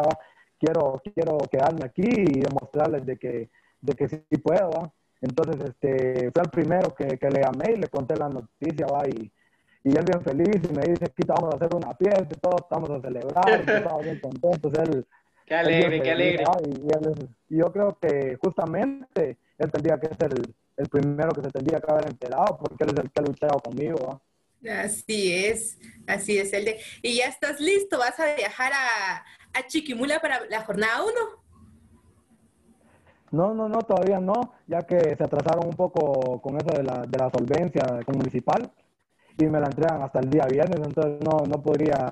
quiero, 0.59 1.01
quiero 1.13 1.37
quedarme 1.51 1.85
aquí 1.85 2.03
y 2.05 2.39
demostrarles 2.41 3.05
de 3.05 3.17
que, 3.17 3.49
de 3.81 3.93
que 3.93 4.09
sí 4.09 4.37
puedo. 4.43 4.93
Entonces, 5.21 5.69
este, 5.69 6.31
fue 6.31 6.43
el 6.43 6.49
primero 6.49 6.93
que, 6.93 7.17
que, 7.17 7.29
le 7.29 7.41
llamé 7.41 7.73
y 7.73 7.77
le 7.77 7.87
conté 7.87 8.15
la 8.15 8.29
noticia, 8.29 8.87
¿va? 8.87 9.07
Y, 9.07 9.31
y 9.83 9.97
él 9.97 10.05
bien 10.05 10.21
feliz 10.21 10.61
y 10.69 10.73
me 10.73 10.83
dice, 10.83 11.05
aquí 11.05 11.23
vamos 11.25 11.53
a 11.53 11.57
hacer 11.57 11.73
una 11.73 11.93
fiesta 11.95 12.27
y 12.29 12.39
todos 12.39 12.61
estamos 12.61 12.89
a 12.89 13.01
celebrar, 13.01 13.63
y 13.65 13.71
estamos 13.71 14.03
bien 14.03 14.19
contentos. 14.19 14.73
Él, 14.75 15.05
qué 15.45 15.55
alegre, 15.55 16.01
qué 16.01 16.11
alegre. 16.11 16.43
Y, 17.49 17.57
yo 17.57 17.71
creo 17.71 17.97
que 17.99 18.37
justamente 18.41 19.37
él 19.57 19.71
tendría 19.71 19.99
que 19.99 20.07
ser 20.15 20.33
el, 20.33 20.53
el 20.77 20.87
primero 20.87 21.31
que 21.31 21.41
se 21.41 21.51
tendría 21.51 21.79
que 21.79 21.91
haber 21.91 22.07
enterado, 22.07 22.57
porque 22.57 22.83
él 22.83 22.91
es 22.93 23.03
el 23.03 23.11
que 23.11 23.19
ha 23.19 23.23
luchado 23.23 23.59
conmigo. 23.59 24.21
Así 24.67 25.33
es, 25.33 25.77
así 26.07 26.37
es, 26.37 26.51
el 26.53 26.65
de. 26.65 26.79
Y 27.01 27.17
ya 27.17 27.25
estás 27.25 27.59
listo, 27.59 27.97
vas 27.97 28.19
a 28.19 28.35
viajar 28.35 28.73
a, 28.73 29.23
a 29.53 29.67
Chiquimula 29.67 30.19
para 30.19 30.45
la 30.47 30.61
jornada 30.61 31.03
1. 31.03 31.13
No, 33.31 33.53
no, 33.53 33.69
no, 33.69 33.79
todavía 33.79 34.19
no, 34.19 34.55
ya 34.67 34.81
que 34.81 35.15
se 35.15 35.23
atrasaron 35.23 35.67
un 35.67 35.75
poco 35.75 36.41
con 36.41 36.57
eso 36.57 36.75
de 36.75 36.83
la, 36.83 37.05
de 37.07 37.17
la 37.17 37.29
solvencia 37.29 37.83
municipal 38.07 38.71
y 39.37 39.45
me 39.45 39.59
la 39.59 39.67
entregan 39.67 40.01
hasta 40.01 40.19
el 40.19 40.29
día 40.29 40.45
viernes, 40.49 40.79
entonces 40.83 41.21
no, 41.21 41.45
no 41.47 41.61
podría 41.61 42.11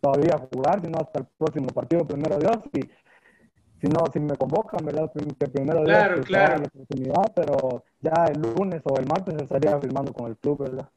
todavía 0.00 0.38
jugar, 0.52 0.82
sino 0.82 0.98
hasta 0.98 1.20
el 1.20 1.26
próximo 1.38 1.68
partido, 1.68 2.04
primero 2.04 2.38
Dios, 2.38 2.58
y 2.72 2.80
si 3.80 3.88
no, 3.88 4.04
si 4.12 4.20
me 4.20 4.36
convocan, 4.36 4.84
¿verdad? 4.84 5.10
Que 5.12 5.46
primero 5.48 5.84
claro, 5.84 6.22
claro. 6.22 6.58
la 6.58 6.66
oportunidad, 6.66 7.32
pero 7.34 7.84
ya 8.00 8.24
el 8.32 8.40
lunes 8.40 8.82
o 8.84 8.98
el 8.98 9.06
martes 9.06 9.34
estaría 9.40 9.78
firmando 9.78 10.12
con 10.12 10.26
el 10.26 10.36
club, 10.36 10.62
¿verdad? 10.62 10.88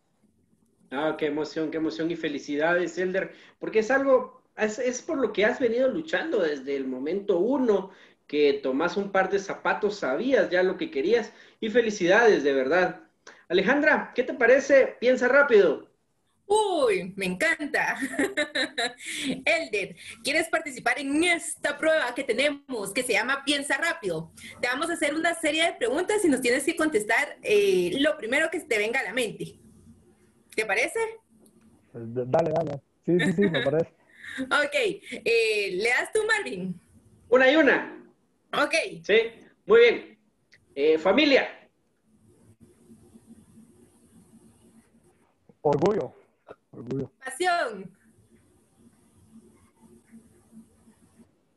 Ah, 0.92 1.16
qué 1.18 1.28
emoción, 1.28 1.70
qué 1.70 1.78
emoción 1.78 2.10
y 2.10 2.16
felicidades, 2.16 2.98
Elder, 2.98 3.34
porque 3.60 3.80
es 3.80 3.92
algo, 3.92 4.42
es, 4.58 5.02
por 5.04 5.20
lo 5.20 5.32
que 5.32 5.46
has 5.46 5.60
venido 5.60 5.88
luchando 5.88 6.42
desde 6.42 6.76
el 6.76 6.88
momento 6.88 7.38
uno, 7.40 7.92
que 8.26 8.60
tomás 8.64 8.98
un 8.98 9.12
par 9.12 9.30
de 9.30 9.40
zapatos, 9.40 9.98
sabías 10.00 10.50
ya 10.50 10.64
lo 10.64 10.78
que 10.78 10.90
querías, 10.92 11.32
y 11.60 11.70
felicidades, 11.70 12.44
de 12.44 12.54
verdad. 12.54 13.02
Alejandra, 13.50 14.12
¿qué 14.16 14.24
te 14.24 14.34
parece? 14.34 14.98
Piensa 15.00 15.28
rápido. 15.28 15.88
Uy, 16.48 17.14
me 17.16 17.28
encanta. 17.28 17.96
Elder, 19.46 19.96
¿quieres 20.24 20.50
participar 20.50 20.98
en 21.00 21.24
esta 21.24 21.78
prueba 21.78 22.16
que 22.16 22.24
tenemos 22.24 22.92
que 22.92 23.04
se 23.04 23.14
llama 23.14 23.44
Piensa 23.46 23.78
rápido? 23.78 24.32
Te 24.60 24.68
vamos 24.68 24.90
a 24.90 24.94
hacer 24.94 25.14
una 25.14 25.36
serie 25.36 25.66
de 25.66 25.74
preguntas 25.74 26.26
y 26.26 26.30
nos 26.30 26.42
tienes 26.42 26.64
que 26.64 26.76
contestar 26.76 27.38
eh, 27.44 27.92
lo 28.00 28.18
primero 28.18 28.50
que 28.50 28.60
te 28.62 28.80
venga 28.80 29.00
a 29.00 29.04
la 29.04 29.14
mente. 29.14 29.60
¿Te 30.60 30.66
parece? 30.66 31.00
Dale, 31.94 32.52
dale. 32.52 32.82
Sí, 33.06 33.18
sí, 33.18 33.32
sí, 33.32 33.42
me 33.44 33.62
parece. 33.62 33.94
ok, 34.44 34.76
eh, 34.76 35.70
¿le 35.72 35.88
das 35.88 36.12
tú, 36.12 36.20
Marvin? 36.28 36.78
Una 37.30 37.50
y 37.50 37.56
una. 37.56 38.06
Ok. 38.52 38.74
Sí, 39.04 39.16
muy 39.66 39.80
bien. 39.80 40.20
Eh, 40.76 40.98
familia. 40.98 41.48
Orgullo. 45.62 46.14
Pasión. 47.24 47.98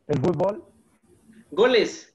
El 0.06 0.20
fútbol. 0.20 0.64
Goles. 1.50 2.14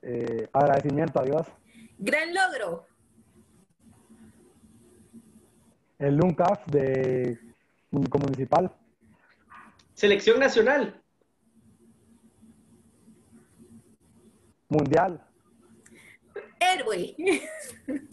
Eh, 0.00 0.48
agradecimiento 0.50 1.20
a 1.20 1.24
Dios. 1.24 1.59
Gran 2.02 2.32
logro. 2.32 2.86
El 5.98 6.18
UNCAF 6.18 6.66
de 6.66 7.38
municipal. 7.90 8.74
Selección 9.92 10.40
nacional. 10.40 10.98
Mundial. 14.70 15.22
Héroe. 16.58 17.14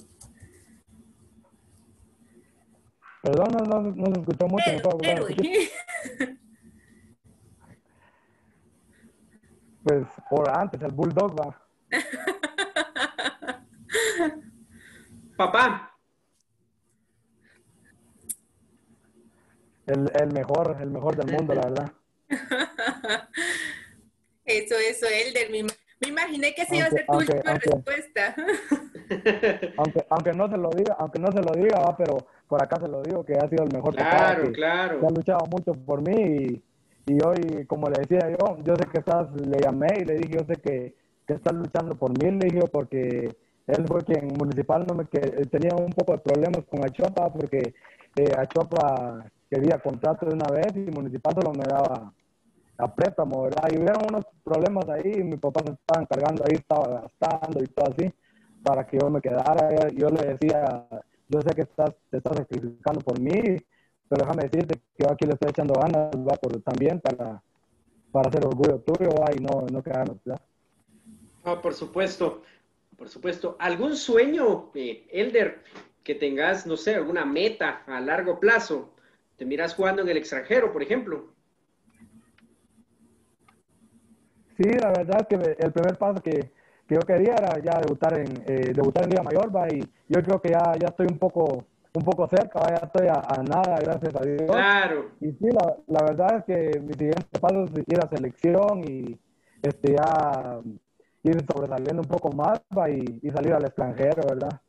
Perdón, 3.21 3.47
no, 3.53 3.59
no, 3.63 3.81
no 3.95 4.05
se 4.13 4.19
escuchó 4.19 4.47
mucho. 4.47 4.69
Héroe. 5.01 5.35
Pues 9.83 10.05
por 10.29 10.49
antes, 10.49 10.81
el 10.81 10.91
Bulldog 10.91 11.39
va. 11.39 11.61
Papá. 15.37 15.97
El, 19.85 20.11
el 20.19 20.33
mejor, 20.33 20.77
el 20.81 20.89
mejor 20.89 21.15
del 21.15 21.33
mundo, 21.33 21.53
la 21.53 21.61
verdad. 21.61 21.93
Eso, 24.47 24.75
eso, 24.75 25.05
Elder, 25.07 25.51
mi, 25.51 25.61
me 25.63 26.07
imaginé 26.07 26.53
que 26.53 26.65
se 26.65 26.77
iba 26.77 26.85
a 26.85 26.89
ser 26.89 27.05
tu 27.05 27.17
última 27.17 27.53
respuesta. 27.53 28.35
Aunque, 29.77 30.05
aunque 30.09 30.33
no 30.33 30.49
se 30.49 30.57
lo 30.57 30.69
diga, 30.69 30.97
aunque 30.99 31.17
no 31.17 31.31
se 31.31 31.41
lo 31.41 31.53
diga, 31.53 31.95
pero 31.95 32.17
por 32.45 32.61
acá 32.61 32.77
se 32.77 32.89
lo 32.89 33.01
digo 33.01 33.23
que 33.23 33.35
ha 33.37 33.47
sido 33.47 33.63
el 33.63 33.71
mejor 33.71 33.95
claro, 33.95 34.51
claro. 34.51 34.99
ha 35.07 35.09
luchado 35.11 35.45
mucho 35.49 35.71
por 35.71 36.01
mí 36.01 36.61
y, 37.05 37.23
hoy, 37.23 37.65
como 37.67 37.87
le 37.89 38.01
decía 38.01 38.29
yo, 38.29 38.57
yo 38.63 38.75
sé 38.75 38.85
que 38.91 38.99
estás, 38.99 39.31
le 39.31 39.59
llamé 39.59 39.87
y 40.01 40.03
le 40.03 40.15
dije, 40.15 40.33
yo 40.39 40.45
sé 40.45 40.59
que, 40.61 40.93
que 41.25 41.33
estás 41.35 41.53
luchando 41.53 41.95
por 41.95 42.11
mí, 42.21 42.31
le 42.31 42.49
dije, 42.49 42.67
porque 42.67 43.33
él 43.67 43.85
fue 43.87 44.03
quien 44.03 44.27
municipal 44.37 44.85
no 44.87 44.95
me 44.95 45.05
que 45.05 45.19
tenía 45.47 45.75
un 45.75 45.91
poco 45.91 46.13
de 46.13 46.19
problemas 46.19 46.63
con 46.65 46.83
Achopa 46.83 47.31
porque 47.31 47.73
eh, 48.15 48.33
Achopa 48.37 49.25
quería 49.49 49.77
contrato 49.79 50.25
de 50.25 50.33
una 50.33 50.47
vez 50.47 50.75
y 50.75 50.91
municipal 50.91 51.33
solo 51.35 51.53
me 51.53 51.65
daba 51.65 52.13
a 52.77 52.93
préstamo, 52.93 53.43
¿verdad? 53.43 53.69
Y 53.71 53.77
hubieron 53.77 54.05
unos 54.07 54.25
problemas 54.43 54.87
ahí, 54.89 55.13
y 55.15 55.23
mi 55.23 55.37
papá 55.37 55.61
se 55.65 55.73
estaba 55.73 56.01
encargando 56.01 56.43
ahí, 56.43 56.55
estaba 56.55 57.01
gastando 57.01 57.63
y 57.63 57.67
todo 57.67 57.91
así, 57.91 58.13
para 58.63 58.85
que 58.85 58.99
yo 58.99 59.09
me 59.09 59.21
quedara. 59.21 59.89
Yo 59.89 60.09
le 60.09 60.35
decía, 60.35 60.87
yo 61.27 61.41
sé 61.41 61.55
que 61.55 61.61
estás, 61.61 61.95
te 62.09 62.17
estás 62.17 62.37
sacrificando 62.37 63.01
por 63.01 63.19
mí, 63.19 63.57
pero 64.07 64.23
déjame 64.23 64.43
decirte 64.43 64.79
que 64.95 65.03
yo 65.03 65.11
aquí 65.11 65.25
le 65.25 65.33
estoy 65.33 65.49
echando 65.49 65.73
ganas, 65.73 66.11
va, 66.15 66.35
por, 66.35 66.61
también 66.61 66.99
para, 67.01 67.41
para 68.11 68.29
hacer 68.29 68.45
orgullo 68.45 68.79
tuyo, 68.79 69.09
va, 69.09 69.31
y 69.35 69.39
no, 69.39 69.65
no 69.71 69.81
quedarnos, 69.81 70.17
¿verdad? 70.23 70.41
Ah, 71.43 71.61
por 71.61 71.73
supuesto, 71.73 72.41
por 72.97 73.09
supuesto. 73.09 73.55
¿Algún 73.59 73.95
sueño, 73.95 74.71
eh, 74.73 75.07
Elder, 75.11 75.63
que 76.03 76.15
tengas, 76.15 76.65
no 76.65 76.75
sé, 76.75 76.95
alguna 76.95 77.25
meta 77.25 77.83
a 77.85 78.01
largo 78.01 78.39
plazo? 78.39 78.93
¿Te 79.37 79.45
miras 79.45 79.75
jugando 79.75 80.01
en 80.01 80.09
el 80.09 80.17
extranjero, 80.17 80.73
por 80.73 80.81
ejemplo? 80.81 81.33
Sí, 84.57 84.69
la 84.81 84.89
verdad 84.89 85.21
es 85.21 85.27
que 85.27 85.55
el 85.59 85.71
primer 85.71 85.97
paso 85.97 86.21
que, 86.23 86.51
que 86.87 86.95
yo 86.95 87.01
quería 87.01 87.35
era 87.35 87.59
ya 87.59 87.79
debutar 87.79 88.17
en, 88.17 88.43
eh, 88.47 88.73
debutar 88.73 89.03
en 89.03 89.11
Liga 89.11 89.23
Mayor, 89.23 89.55
va, 89.55 89.67
y 89.69 89.79
yo 90.07 90.23
creo 90.23 90.41
que 90.41 90.49
ya, 90.49 90.73
ya 90.79 90.87
estoy 90.87 91.05
un 91.07 91.19
poco 91.19 91.65
un 91.93 92.03
poco 92.03 92.27
cerca, 92.27 92.59
ya 92.69 92.85
estoy 92.85 93.07
a, 93.07 93.43
nada, 93.43 93.79
gracias 93.79 94.15
a 94.15 94.23
Dios. 94.23 94.43
Claro. 94.45 95.11
Y 95.19 95.31
sí, 95.31 95.47
la, 95.51 95.77
la, 95.87 96.03
verdad 96.03 96.37
es 96.37 96.43
que 96.45 96.79
mi 96.79 96.93
siguiente 96.93 97.39
paso 97.39 97.63
es 97.63 97.71
ir 97.87 97.99
a 97.99 98.07
selección 98.07 98.83
y 98.87 99.17
este, 99.63 99.93
ya 99.93 100.61
ir 101.23 101.45
sobresaliendo 101.51 102.01
un 102.01 102.07
poco 102.07 102.31
más 102.31 102.61
va, 102.77 102.89
y, 102.89 103.19
y, 103.21 103.29
salir 103.31 103.53
al 103.53 103.65
extranjero, 103.65 104.21
¿verdad? 104.27 104.61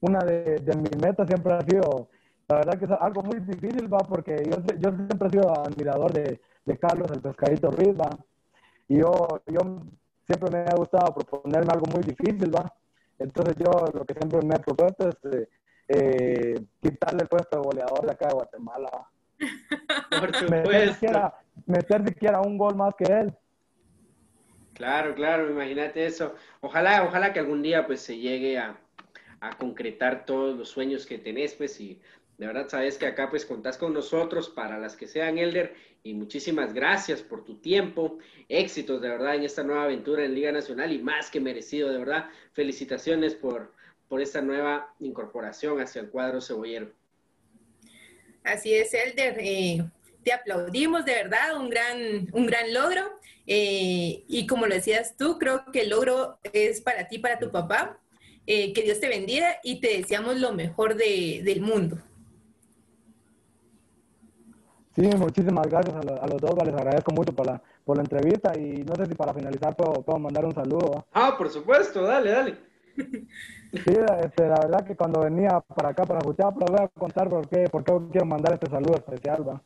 Una 0.00 0.18
de, 0.20 0.56
de, 0.56 0.76
mis 0.76 0.96
metas 1.00 1.28
siempre 1.28 1.52
ha 1.52 1.60
sido, 1.60 2.08
la 2.48 2.56
verdad 2.56 2.78
que 2.78 2.84
es 2.86 2.90
algo 2.90 3.22
muy 3.22 3.40
difícil, 3.40 3.92
va, 3.92 3.98
porque 3.98 4.36
yo, 4.44 4.56
yo 4.78 4.90
siempre 4.96 5.28
he 5.28 5.30
sido 5.30 5.50
admirador 5.50 6.12
de, 6.12 6.40
de 6.64 6.78
Carlos 6.78 7.10
el 7.12 7.20
Pescadito 7.20 7.70
Ruiz, 7.70 7.94
va, 7.98 8.10
y 8.88 8.98
yo, 8.98 9.12
yo 9.46 9.60
siempre 10.26 10.50
me 10.50 10.64
ha 10.64 10.74
gustado 10.74 11.14
proponerme 11.14 11.72
algo 11.72 11.86
muy 11.92 12.02
difícil, 12.02 12.54
va. 12.54 12.72
Entonces 13.18 13.56
yo 13.56 13.70
lo 13.92 14.04
que 14.04 14.14
siempre 14.14 14.40
me 14.46 14.54
he 14.54 14.58
propuesto 14.58 15.08
es 15.08 15.16
eh, 15.32 15.48
eh, 15.88 16.54
quitarle 16.80 17.22
el 17.22 17.28
puesto 17.28 17.56
de 17.56 17.62
goleador 17.62 18.06
de 18.06 18.12
acá 18.12 18.28
de 18.28 18.34
Guatemala. 18.34 18.90
meter, 20.50 20.94
siquiera, 20.94 21.34
meter 21.66 22.04
siquiera 22.06 22.40
un 22.40 22.58
gol 22.58 22.76
más 22.76 22.94
que 22.96 23.04
él. 23.04 23.34
Claro, 24.74 25.14
claro, 25.14 25.50
imagínate 25.50 26.06
eso. 26.06 26.34
Ojalá, 26.60 27.04
ojalá 27.04 27.32
que 27.32 27.40
algún 27.40 27.62
día 27.62 27.86
pues 27.86 28.00
se 28.00 28.18
llegue 28.18 28.58
a, 28.58 28.80
a 29.40 29.56
concretar 29.58 30.24
todos 30.24 30.56
los 30.56 30.68
sueños 30.68 31.04
que 31.04 31.18
tenés, 31.18 31.54
pues, 31.54 31.78
y 31.80 32.00
de 32.38 32.46
verdad 32.46 32.68
sabes 32.68 32.96
que 32.96 33.06
acá 33.06 33.28
pues 33.28 33.44
contás 33.44 33.76
con 33.76 33.92
nosotros 33.92 34.48
para 34.48 34.78
las 34.78 34.96
que 34.96 35.06
sean 35.06 35.38
Elder 35.38 35.74
y 36.02 36.14
muchísimas 36.14 36.72
gracias 36.72 37.22
por 37.22 37.44
tu 37.44 37.56
tiempo, 37.56 38.18
éxitos 38.48 39.00
de 39.00 39.08
verdad 39.08 39.36
en 39.36 39.44
esta 39.44 39.62
nueva 39.62 39.84
aventura 39.84 40.24
en 40.24 40.34
Liga 40.34 40.50
Nacional 40.50 40.92
y 40.92 40.98
más 40.98 41.30
que 41.30 41.40
merecido, 41.40 41.90
de 41.90 41.98
verdad, 41.98 42.30
felicitaciones 42.52 43.34
por, 43.34 43.72
por 44.08 44.20
esta 44.20 44.40
nueva 44.40 44.92
incorporación 45.00 45.80
hacia 45.80 46.00
el 46.00 46.10
cuadro 46.10 46.40
cebollero. 46.40 46.90
Así 48.42 48.74
es, 48.74 48.92
Elder. 48.92 49.36
Eh, 49.38 49.84
te 50.24 50.32
aplaudimos, 50.32 51.04
de 51.04 51.14
verdad, 51.14 51.56
un 51.56 51.70
gran, 51.70 52.28
un 52.32 52.46
gran 52.46 52.74
logro. 52.74 53.20
Eh, 53.46 54.24
y 54.28 54.46
como 54.46 54.66
lo 54.66 54.74
decías 54.74 55.16
tú, 55.16 55.38
creo 55.38 55.64
que 55.72 55.82
el 55.82 55.90
logro 55.90 56.38
es 56.52 56.80
para 56.80 57.08
ti, 57.08 57.18
para 57.18 57.38
tu 57.38 57.50
papá. 57.50 57.98
Eh, 58.46 58.72
que 58.72 58.82
Dios 58.82 58.98
te 58.98 59.08
bendiga 59.08 59.56
y 59.62 59.80
te 59.80 59.98
deseamos 59.98 60.40
lo 60.40 60.52
mejor 60.52 60.96
de, 60.96 61.42
del 61.44 61.60
mundo. 61.60 61.98
Sí, 64.96 65.02
muchísimas 65.16 65.66
gracias 65.68 65.94
a, 65.94 66.26
los 66.26 66.40
dos, 66.40 66.54
les 66.66 66.74
agradezco 66.74 67.12
mucho 67.12 67.32
por 67.32 67.46
la, 67.46 67.62
por 67.84 67.96
la 67.96 68.02
entrevista 68.02 68.52
y 68.58 68.82
no 68.82 68.94
sé 68.96 69.06
si 69.06 69.14
para 69.14 69.32
finalizar 69.32 69.74
puedo, 69.74 70.02
puedo 70.02 70.18
mandar 70.18 70.44
un 70.44 70.54
saludo. 70.54 71.06
Ah, 71.12 71.34
por 71.38 71.48
supuesto, 71.50 72.02
dale, 72.02 72.30
dale. 72.30 72.56
Sí, 73.72 73.96
este, 74.22 74.48
la 74.48 74.60
verdad 74.60 74.84
que 74.84 74.94
cuando 74.94 75.20
venía 75.20 75.60
para 75.60 75.90
acá, 75.90 76.04
para 76.04 76.20
Jutiapa, 76.20 76.66
voy 76.66 76.78
a 76.78 76.88
contar 76.88 77.30
por 77.30 77.48
qué, 77.48 77.70
por 77.70 77.84
qué 77.84 77.92
quiero 78.10 78.26
mandar 78.26 78.52
este 78.52 78.68
saludo 78.68 78.96
especial, 78.96 79.48
¿va? 79.48 79.62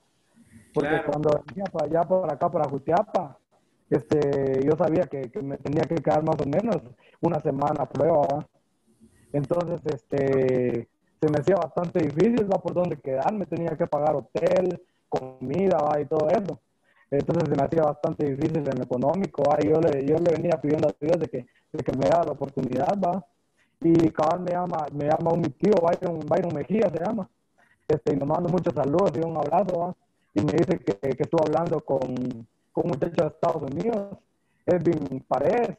Porque 0.72 1.02
cuando 1.04 1.42
venía 1.48 1.64
para 1.64 1.86
allá, 1.86 2.02
para 2.08 2.34
acá, 2.34 2.48
para 2.48 2.68
Jutiapa, 2.68 3.36
este, 3.90 4.64
yo 4.64 4.72
sabía 4.76 5.04
que, 5.04 5.30
me 5.42 5.56
tenía 5.58 5.82
que 5.82 5.96
quedar 5.96 6.24
más 6.24 6.36
o 6.40 6.48
menos 6.48 6.76
una 7.20 7.40
semana 7.40 7.84
a 7.84 7.88
prueba, 7.88 8.46
Entonces, 9.32 9.80
este, 9.84 10.88
se 11.20 11.30
me 11.30 11.38
hacía 11.38 11.56
bastante 11.56 12.02
difícil, 12.02 12.50
¿va? 12.50 12.58
Por 12.58 12.74
dónde 12.74 12.96
quedarme, 12.96 13.46
tenía 13.46 13.76
que 13.76 13.86
pagar 13.86 14.16
hotel, 14.16 14.82
comida, 15.08 15.78
¿va? 15.78 16.00
Y 16.00 16.06
todo 16.06 16.28
eso. 16.28 16.60
Entonces 17.10 17.48
se 17.48 17.56
me 17.56 17.64
hacía 17.64 17.82
bastante 17.82 18.26
difícil 18.26 18.58
en 18.58 18.78
lo 18.78 18.84
económico, 18.84 19.42
¿va? 19.44 19.58
Y 19.62 19.68
yo 19.68 19.80
le, 19.80 20.04
yo 20.04 20.16
le 20.18 20.32
venía 20.32 20.60
pidiendo 20.60 20.88
a 20.88 20.94
Dios 21.00 21.18
de 21.18 21.28
que 21.28 21.46
que 21.84 21.92
me 21.92 22.08
da 22.08 22.24
la 22.24 22.32
oportunidad, 22.32 22.98
va. 22.98 23.24
Y 23.80 24.10
cabal 24.10 24.40
me 24.40 24.52
llama, 24.52 24.86
me 24.92 25.04
llama 25.04 25.32
un 25.32 25.42
tío, 25.42 25.74
Byron, 25.82 26.20
Byron 26.20 26.54
Mejía 26.54 26.88
se 26.90 27.04
llama. 27.04 27.28
Este, 27.86 28.14
y 28.14 28.16
nos 28.16 28.28
mando 28.28 28.48
muchos 28.48 28.74
saludos 28.74 29.12
y 29.14 29.20
un 29.20 29.36
abrazo. 29.36 29.96
Y 30.34 30.40
me 30.40 30.52
dice 30.52 30.78
que, 30.78 30.94
que 30.94 31.22
estuvo 31.22 31.42
hablando 31.42 31.80
con, 31.80 32.46
con 32.76 32.84
un 32.84 32.90
muchacho 32.90 33.22
de 33.22 33.28
Estados 33.28 33.62
Unidos, 33.62 34.18
Edwin 34.66 35.24
Paredes, 35.26 35.78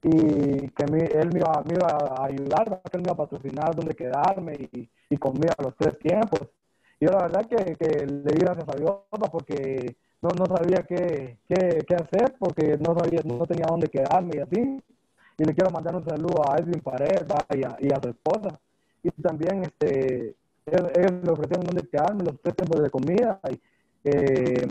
y 0.00 0.68
que 0.68 0.84
él 0.84 0.92
me 1.32 1.40
iba, 1.40 1.64
me 1.66 1.74
iba, 1.74 1.88
a 1.88 2.24
ayudar, 2.26 2.80
que 2.84 2.96
él 2.96 3.02
me 3.02 3.08
iba 3.08 3.14
a 3.14 3.16
patrocinar 3.16 3.74
dónde 3.74 3.96
quedarme 3.96 4.52
y, 4.72 4.88
y 5.10 5.16
conmigo 5.16 5.52
a 5.58 5.62
los 5.64 5.74
tres 5.76 5.98
tiempos. 5.98 6.42
Yo 7.00 7.10
la 7.10 7.22
verdad 7.22 7.46
que, 7.46 7.74
que 7.74 8.06
le 8.06 8.32
di 8.32 8.38
gracias 8.38 8.68
a 8.68 8.76
Dios 8.78 8.92
porque 9.32 9.96
no, 10.22 10.28
no 10.38 10.46
sabía 10.46 10.84
qué, 10.88 11.38
qué, 11.48 11.84
qué, 11.84 11.94
hacer, 11.96 12.36
porque 12.38 12.78
no 12.78 12.96
sabía, 12.96 13.22
no 13.24 13.44
tenía 13.44 13.66
dónde 13.66 13.88
quedarme 13.88 14.36
y 14.36 14.38
así 14.38 14.80
y 15.38 15.44
le 15.44 15.52
quiero 15.52 15.72
mandar 15.72 15.96
un 15.96 16.04
saludo 16.04 16.48
a 16.48 16.58
Edwin 16.58 16.80
Paredes 16.80 17.24
y 17.54 17.64
a, 17.64 17.76
y 17.80 17.92
a, 17.92 18.00
su 18.00 18.08
esposa. 18.08 18.60
Y 19.02 19.10
también 19.20 19.62
este, 19.64 20.36
ellos, 20.64 21.12
me 21.24 21.32
ofrecieron 21.32 21.66
donde 21.66 21.88
quedarme 21.88 22.24
los 22.24 22.40
tres 22.40 22.54
tiempos 22.54 22.82
de 22.82 22.90
comida. 22.90 23.40
Y, 23.50 23.60
eh, 24.04 24.68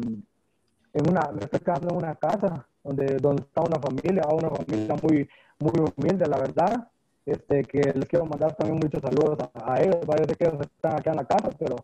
en 0.96 1.10
una, 1.10 1.30
me 1.34 1.42
estoy 1.42 1.60
en 1.66 1.96
una 1.96 2.16
casa 2.16 2.66
donde, 2.84 3.18
donde 3.18 3.44
está 3.44 3.62
una 3.62 3.80
familia, 3.80 4.24
una 4.32 4.50
familia 4.50 4.96
muy, 5.04 5.30
muy 5.60 5.74
humilde, 5.98 6.26
la 6.26 6.38
verdad. 6.38 6.90
Este, 7.26 7.64
que 7.64 7.82
les 7.94 8.08
quiero 8.08 8.26
mandar 8.26 8.56
también 8.56 8.80
muchos 8.82 9.02
saludos 9.02 9.50
a, 9.56 9.82
ellos, 9.82 9.98
parece 10.06 10.36
que 10.36 10.46
ellos 10.46 10.62
están 10.62 10.96
acá 10.96 11.10
en 11.10 11.18
la 11.18 11.26
casa, 11.26 11.50
pero 11.58 11.76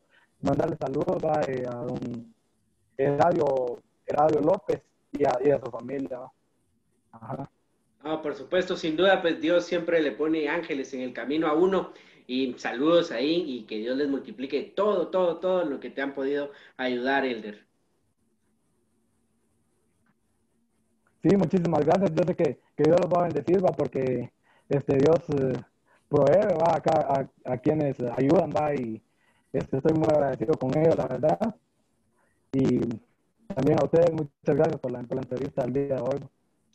mandarles 0.41 0.77
saludos 0.79 1.17
eh, 1.47 1.65
a 1.67 1.75
don 1.77 2.33
Eladio, 2.95 3.79
López 4.41 4.81
y 5.11 5.25
a, 5.25 5.31
y 5.43 5.49
a 5.49 5.59
su 5.59 5.71
familia. 5.71 6.19
Ajá. 7.11 7.49
Por 8.21 8.35
supuesto, 8.35 8.77
sin 8.77 8.95
duda, 8.95 9.21
pues 9.21 9.41
Dios 9.41 9.65
siempre 9.65 10.01
le 10.01 10.11
pone 10.11 10.47
ángeles 10.47 10.93
en 10.93 11.01
el 11.01 11.13
camino 11.13 11.47
a 11.47 11.53
uno. 11.53 11.91
Y 12.27 12.53
saludos 12.57 13.11
ahí 13.11 13.43
y 13.45 13.63
que 13.63 13.79
Dios 13.79 13.97
les 13.97 14.07
multiplique 14.07 14.61
todo, 14.61 15.07
todo, 15.09 15.37
todo 15.37 15.65
lo 15.65 15.79
que 15.79 15.89
te 15.89 16.01
han 16.01 16.13
podido 16.13 16.51
ayudar, 16.77 17.25
Elder. 17.25 17.70
Sí, 21.23 21.35
muchísimas 21.37 21.85
gracias. 21.85 22.11
Yo 22.13 22.23
sé 22.23 22.35
que, 22.35 22.59
Dios 22.77 22.99
los 22.99 23.11
va 23.11 23.21
a 23.21 23.27
bendecir, 23.27 23.63
va, 23.63 23.71
porque 23.71 24.31
este 24.69 24.97
Dios 24.97 25.19
eh, 25.37 25.61
provee, 26.09 26.55
va, 26.55 26.75
acá 26.75 27.29
a, 27.45 27.57
quienes 27.57 27.97
ayudan, 28.17 28.51
va, 28.51 28.73
y 28.73 29.01
este, 29.53 29.77
estoy 29.77 29.93
muy 29.93 30.07
agradecido 30.07 30.53
con 30.55 30.75
ellos, 30.77 30.95
la 30.97 31.07
verdad. 31.07 31.55
Y 32.53 32.79
también 33.53 33.79
a 33.79 33.85
ustedes, 33.85 34.11
muchas 34.11 34.55
gracias 34.55 34.79
por 34.79 34.91
la, 34.91 35.03
por 35.03 35.15
la 35.15 35.21
entrevista 35.21 35.63
del 35.63 35.73
día 35.73 35.95
de 35.95 36.01
hoy. 36.01 36.19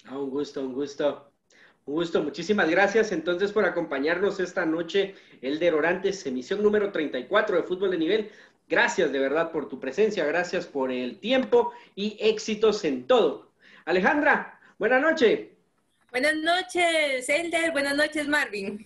Ah, 0.06 0.18
un 0.18 0.30
gusto, 0.30 0.60
un 0.60 0.74
gusto. 0.74 1.32
Un 1.86 1.94
gusto, 1.94 2.22
muchísimas 2.22 2.68
gracias 2.68 3.12
entonces 3.12 3.52
por 3.52 3.64
acompañarnos 3.64 4.40
esta 4.40 4.66
noche, 4.66 5.14
Elder 5.40 5.74
Orantes, 5.74 6.26
emisión 6.26 6.60
número 6.60 6.90
34 6.90 7.56
de 7.58 7.62
Fútbol 7.62 7.92
de 7.92 7.98
Nivel. 7.98 8.30
Gracias 8.68 9.12
de 9.12 9.20
verdad 9.20 9.52
por 9.52 9.68
tu 9.68 9.78
presencia, 9.78 10.24
gracias 10.24 10.66
por 10.66 10.90
el 10.90 11.20
tiempo 11.20 11.72
y 11.94 12.16
éxitos 12.20 12.84
en 12.84 13.06
todo. 13.06 13.52
Alejandra, 13.86 14.58
buenas 14.78 15.00
noches. 15.00 15.46
Buenas 16.10 16.34
noches, 16.34 17.28
Elder, 17.28 17.70
buenas 17.70 17.96
noches, 17.96 18.26
Marvin. 18.26 18.84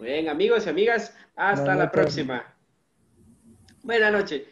Bien, 0.00 0.28
amigos 0.28 0.66
y 0.66 0.68
amigas, 0.68 1.16
hasta 1.36 1.76
la 1.76 1.92
próxima. 1.92 2.52
Buenas 3.84 4.10
noches. 4.10 4.42